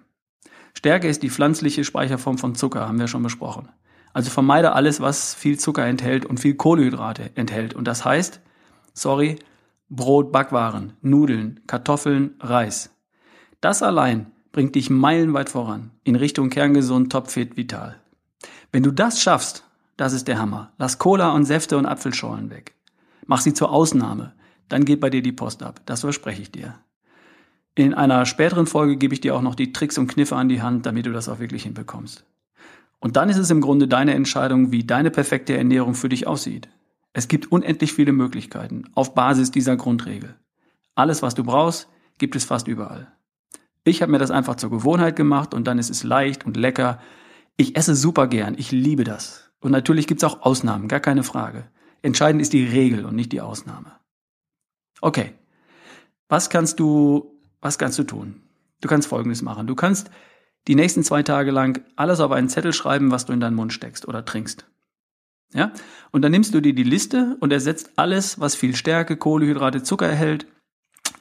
Stärke 0.74 1.08
ist 1.08 1.22
die 1.22 1.30
pflanzliche 1.30 1.84
Speicherform 1.84 2.40
von 2.40 2.56
Zucker, 2.56 2.88
haben 2.88 3.00
wir 3.00 3.08
schon 3.08 3.22
besprochen. 3.22 3.70
Also 4.14 4.32
vermeide 4.32 4.74
alles, 4.74 5.00
was 5.00 5.36
viel 5.36 5.60
Zucker 5.60 5.86
enthält 5.86 6.26
und 6.26 6.40
viel 6.40 6.56
Kohlenhydrate 6.56 7.30
enthält. 7.36 7.76
Und 7.76 7.86
das 7.88 8.04
heißt, 8.04 8.42
sorry, 8.96 9.38
Brot, 9.94 10.32
Backwaren, 10.32 10.94
Nudeln, 11.02 11.60
Kartoffeln, 11.68 12.36
Reis. 12.40 12.96
Das 13.60 13.84
allein 13.84 14.32
bringt 14.54 14.76
dich 14.76 14.90
meilenweit 14.90 15.50
voran 15.50 15.92
in 16.06 16.16
Richtung 16.16 16.50
kerngesund, 16.50 17.12
topfit, 17.12 17.58
vital. 17.58 17.98
Wenn 18.72 18.84
du 18.84 18.92
das 18.92 19.22
schaffst, 19.22 19.66
das 19.98 20.14
ist 20.14 20.30
der 20.30 20.40
Hammer. 20.40 20.72
Lass 20.78 20.98
Cola 20.98 21.34
und 21.34 21.44
Säfte 21.44 21.78
und 21.78 21.86
Apfelschorlen 21.86 22.50
weg. 22.50 22.74
Mach 23.26 23.42
sie 23.42 23.54
zur 23.54 23.70
Ausnahme. 23.70 24.32
Dann 24.70 24.86
geht 24.86 25.02
bei 25.02 25.10
dir 25.10 25.22
die 25.22 25.34
Post 25.34 25.62
ab. 25.62 25.82
Das 25.86 26.00
verspreche 26.00 26.42
ich 26.42 26.54
dir. 26.54 26.76
In 27.76 27.94
einer 27.94 28.26
späteren 28.26 28.68
Folge 28.68 28.96
gebe 28.96 29.14
ich 29.14 29.20
dir 29.20 29.36
auch 29.36 29.42
noch 29.42 29.56
die 29.56 29.74
Tricks 29.74 29.98
und 29.98 30.08
Kniffe 30.08 30.38
an 30.38 30.48
die 30.48 30.62
Hand, 30.62 30.86
damit 30.86 31.06
du 31.06 31.12
das 31.12 31.28
auch 31.28 31.40
wirklich 31.40 31.64
hinbekommst. 31.64 32.24
Und 33.00 33.18
dann 33.18 33.30
ist 33.30 33.38
es 33.38 33.50
im 33.50 33.60
Grunde 33.60 33.90
deine 33.90 34.14
Entscheidung, 34.14 34.72
wie 34.72 34.86
deine 34.86 35.12
perfekte 35.12 35.58
Ernährung 35.58 35.96
für 35.96 36.08
dich 36.08 36.28
aussieht. 36.28 36.70
Es 37.14 37.28
gibt 37.28 37.52
unendlich 37.52 37.94
viele 37.94 38.14
Möglichkeiten 38.14 38.86
auf 38.96 39.14
Basis 39.14 39.52
dieser 39.52 39.76
Grundregel. 39.76 40.36
Alles, 40.96 41.22
was 41.22 41.36
du 41.36 41.44
brauchst, 41.44 41.90
gibt 42.18 42.36
es 42.36 42.46
fast 42.46 42.68
überall. 42.68 43.12
Ich 43.84 44.02
habe 44.02 44.12
mir 44.12 44.20
das 44.20 44.32
einfach 44.32 44.56
zur 44.56 44.70
Gewohnheit 44.70 45.16
gemacht 45.16 45.54
und 45.54 45.66
dann 45.66 45.80
ist 45.80 45.90
es 45.90 46.04
leicht 46.04 46.46
und 46.46 46.56
lecker. 46.56 47.00
Ich 47.58 47.76
esse 47.76 47.96
super 47.96 48.28
gern, 48.28 48.56
ich 48.58 48.72
liebe 48.72 49.04
das. 49.04 49.52
Und 49.60 49.72
natürlich 49.72 50.08
gibt 50.08 50.24
es 50.24 50.30
auch 50.30 50.42
Ausnahmen, 50.42 50.88
gar 50.88 51.00
keine 51.00 51.24
Frage. 51.24 51.70
Entscheidend 52.02 52.42
ist 52.42 52.54
die 52.54 52.66
Regel 52.66 53.06
und 53.06 53.16
nicht 53.16 53.32
die 53.32 53.42
Ausnahme. 53.42 53.94
Okay, 55.02 55.34
was 56.30 56.50
kannst 56.50 56.80
du 56.80 57.32
was 57.62 57.78
kannst 57.78 58.00
du 58.00 58.04
tun? 58.04 58.42
Du 58.82 58.88
kannst 58.88 59.08
Folgendes 59.08 59.44
machen. 59.44 59.68
Du 59.68 59.76
kannst 59.76 60.10
die 60.68 60.76
nächsten 60.76 61.04
zwei 61.04 61.22
Tage 61.24 61.52
lang 61.52 61.84
alles 61.96 62.20
auf 62.20 62.32
einen 62.32 62.50
Zettel 62.50 62.74
schreiben, 62.74 63.12
was 63.12 63.26
du 63.26 63.34
in 63.34 63.40
deinen 63.40 63.56
Mund 63.56 63.72
steckst 63.72 64.08
oder 64.08 64.26
trinkst. 64.26 64.68
Ja? 65.54 65.72
Und 66.12 66.22
dann 66.22 66.32
nimmst 66.32 66.54
du 66.54 66.62
dir 66.62 66.74
die 66.74 66.84
Liste 66.84 67.38
und 67.40 67.52
ersetzt 67.52 67.92
alles, 67.96 68.40
was 68.40 68.56
viel 68.56 68.76
Stärke, 68.76 69.18
Kohlehydrate, 69.18 69.84
Zucker 69.84 70.08
erhält, 70.08 70.46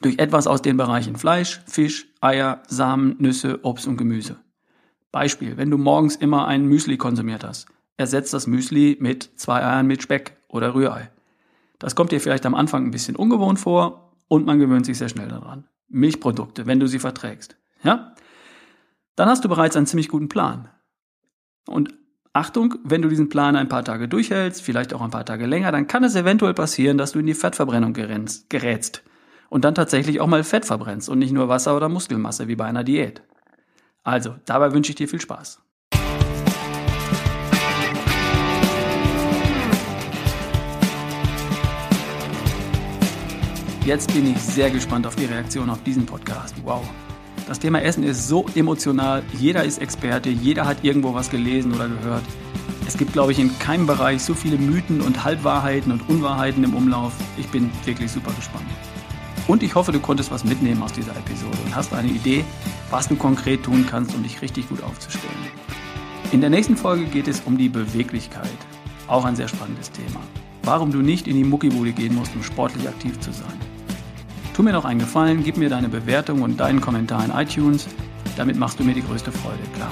durch 0.01 0.19
etwas 0.19 0.47
aus 0.47 0.61
den 0.61 0.77
Bereichen 0.77 1.15
Fleisch, 1.15 1.61
Fisch, 1.65 2.07
Eier, 2.21 2.63
Samen, 2.67 3.15
Nüsse, 3.19 3.59
Obst 3.63 3.87
und 3.87 3.97
Gemüse. 3.97 4.37
Beispiel, 5.11 5.57
wenn 5.57 5.69
du 5.69 5.77
morgens 5.77 6.15
immer 6.15 6.47
ein 6.47 6.65
Müsli 6.65 6.97
konsumiert 6.97 7.43
hast, 7.43 7.67
ersetzt 7.97 8.33
das 8.33 8.47
Müsli 8.47 8.97
mit 8.99 9.29
zwei 9.35 9.63
Eiern 9.63 9.87
mit 9.87 10.01
Speck 10.01 10.37
oder 10.47 10.73
Rührei. 10.73 11.11
Das 11.79 11.95
kommt 11.95 12.11
dir 12.11 12.21
vielleicht 12.21 12.45
am 12.45 12.55
Anfang 12.55 12.85
ein 12.85 12.91
bisschen 12.91 13.15
ungewohnt 13.15 13.59
vor 13.59 14.13
und 14.27 14.45
man 14.45 14.59
gewöhnt 14.59 14.85
sich 14.85 14.97
sehr 14.97 15.09
schnell 15.09 15.27
daran. 15.27 15.67
Milchprodukte, 15.89 16.65
wenn 16.65 16.79
du 16.79 16.87
sie 16.87 16.99
verträgst. 16.99 17.57
Ja? 17.83 18.15
Dann 19.15 19.29
hast 19.29 19.43
du 19.43 19.49
bereits 19.49 19.75
einen 19.75 19.87
ziemlich 19.87 20.07
guten 20.07 20.29
Plan. 20.29 20.69
Und 21.67 21.93
Achtung, 22.33 22.75
wenn 22.85 23.01
du 23.01 23.09
diesen 23.09 23.27
Plan 23.27 23.57
ein 23.57 23.67
paar 23.67 23.83
Tage 23.83 24.07
durchhältst, 24.07 24.61
vielleicht 24.61 24.93
auch 24.93 25.01
ein 25.01 25.09
paar 25.09 25.25
Tage 25.25 25.45
länger, 25.45 25.73
dann 25.73 25.87
kann 25.87 26.05
es 26.05 26.15
eventuell 26.15 26.53
passieren, 26.53 26.97
dass 26.97 27.11
du 27.11 27.19
in 27.19 27.25
die 27.25 27.33
Fettverbrennung 27.33 27.91
gerätst 27.93 29.03
und 29.49 29.65
dann 29.65 29.75
tatsächlich 29.75 30.21
auch 30.21 30.27
mal 30.27 30.45
Fett 30.45 30.63
verbrennst 30.63 31.09
und 31.09 31.19
nicht 31.19 31.33
nur 31.33 31.49
Wasser 31.49 31.75
oder 31.75 31.89
Muskelmasse 31.89 32.47
wie 32.47 32.55
bei 32.55 32.63
einer 32.63 32.85
Diät. 32.85 33.21
Also, 34.03 34.35
dabei 34.45 34.71
wünsche 34.71 34.91
ich 34.91 34.95
dir 34.95 35.09
viel 35.09 35.19
Spaß. 35.19 35.61
Jetzt 43.83 44.13
bin 44.13 44.31
ich 44.31 44.39
sehr 44.39 44.69
gespannt 44.69 45.05
auf 45.05 45.17
die 45.17 45.25
Reaktion 45.25 45.69
auf 45.69 45.83
diesen 45.83 46.05
Podcast. 46.05 46.55
Wow. 46.63 46.87
Das 47.47 47.59
Thema 47.59 47.81
Essen 47.81 48.03
ist 48.03 48.27
so 48.27 48.45
emotional. 48.55 49.23
Jeder 49.37 49.63
ist 49.63 49.79
Experte, 49.79 50.29
jeder 50.29 50.65
hat 50.65 50.83
irgendwo 50.83 51.13
was 51.13 51.29
gelesen 51.29 51.73
oder 51.73 51.87
gehört. 51.87 52.23
Es 52.87 52.97
gibt, 52.97 53.13
glaube 53.13 53.31
ich, 53.31 53.39
in 53.39 53.57
keinem 53.59 53.87
Bereich 53.87 54.21
so 54.21 54.33
viele 54.33 54.57
Mythen 54.57 55.01
und 55.01 55.23
Halbwahrheiten 55.23 55.91
und 55.91 56.07
Unwahrheiten 56.09 56.63
im 56.63 56.75
Umlauf. 56.75 57.13
Ich 57.37 57.47
bin 57.47 57.71
wirklich 57.85 58.11
super 58.11 58.31
gespannt. 58.33 58.65
Und 59.47 59.63
ich 59.63 59.75
hoffe, 59.75 59.91
du 59.91 59.99
konntest 59.99 60.31
was 60.31 60.43
mitnehmen 60.43 60.81
aus 60.83 60.93
dieser 60.93 61.15
Episode 61.15 61.57
und 61.65 61.75
hast 61.75 61.93
eine 61.93 62.09
Idee, 62.09 62.45
was 62.89 63.07
du 63.07 63.15
konkret 63.15 63.63
tun 63.63 63.85
kannst, 63.89 64.15
um 64.15 64.23
dich 64.23 64.41
richtig 64.41 64.69
gut 64.69 64.83
aufzustellen. 64.83 65.33
In 66.31 66.41
der 66.41 66.49
nächsten 66.49 66.77
Folge 66.77 67.05
geht 67.05 67.27
es 67.27 67.41
um 67.41 67.57
die 67.57 67.69
Beweglichkeit. 67.69 68.49
Auch 69.07 69.25
ein 69.25 69.35
sehr 69.35 69.47
spannendes 69.47 69.91
Thema. 69.91 70.21
Warum 70.63 70.91
du 70.91 70.99
nicht 70.99 71.27
in 71.27 71.35
die 71.35 71.43
Muckibude 71.43 71.91
gehen 71.91 72.15
musst, 72.15 72.35
um 72.35 72.43
sportlich 72.43 72.87
aktiv 72.87 73.19
zu 73.19 73.31
sein. 73.31 73.59
Tu 74.53 74.63
mir 74.63 74.73
noch 74.73 74.85
einen 74.85 74.99
Gefallen, 74.99 75.43
gib 75.43 75.57
mir 75.57 75.69
deine 75.69 75.89
Bewertung 75.89 76.41
und 76.41 76.59
deinen 76.59 76.81
Kommentar 76.81 77.23
in 77.23 77.31
iTunes. 77.31 77.87
Damit 78.35 78.57
machst 78.57 78.79
du 78.79 78.83
mir 78.83 78.93
die 78.93 79.03
größte 79.03 79.31
Freude, 79.31 79.63
klar. 79.75 79.91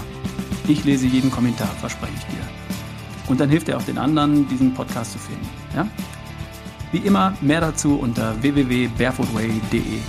Ich 0.68 0.84
lese 0.84 1.08
jeden 1.08 1.32
Kommentar, 1.32 1.70
verspreche 1.80 2.14
ich 2.18 2.26
dir. 2.26 2.44
Und 3.28 3.40
dann 3.40 3.50
hilft 3.50 3.70
er 3.70 3.78
auch 3.78 3.84
den 3.84 3.98
anderen, 3.98 4.48
diesen 4.48 4.74
Podcast 4.74 5.14
zu 5.14 5.20
finden. 5.20 5.48
Ja? 5.76 5.88
Wie 6.92 7.00
immer, 7.00 7.34
mehr 7.42 7.62
dazu 7.62 7.98
unter 8.00 8.42
www.barefootway.de. 8.42 10.00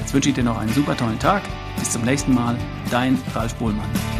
Jetzt 0.00 0.14
wünsche 0.14 0.28
ich 0.28 0.34
dir 0.34 0.44
noch 0.44 0.58
einen 0.58 0.72
super 0.72 0.96
tollen 0.96 1.18
Tag. 1.18 1.42
Bis 1.78 1.90
zum 1.90 2.02
nächsten 2.02 2.34
Mal. 2.34 2.56
Dein 2.90 3.18
Ralf 3.34 3.54
Bohlmann. 3.56 4.13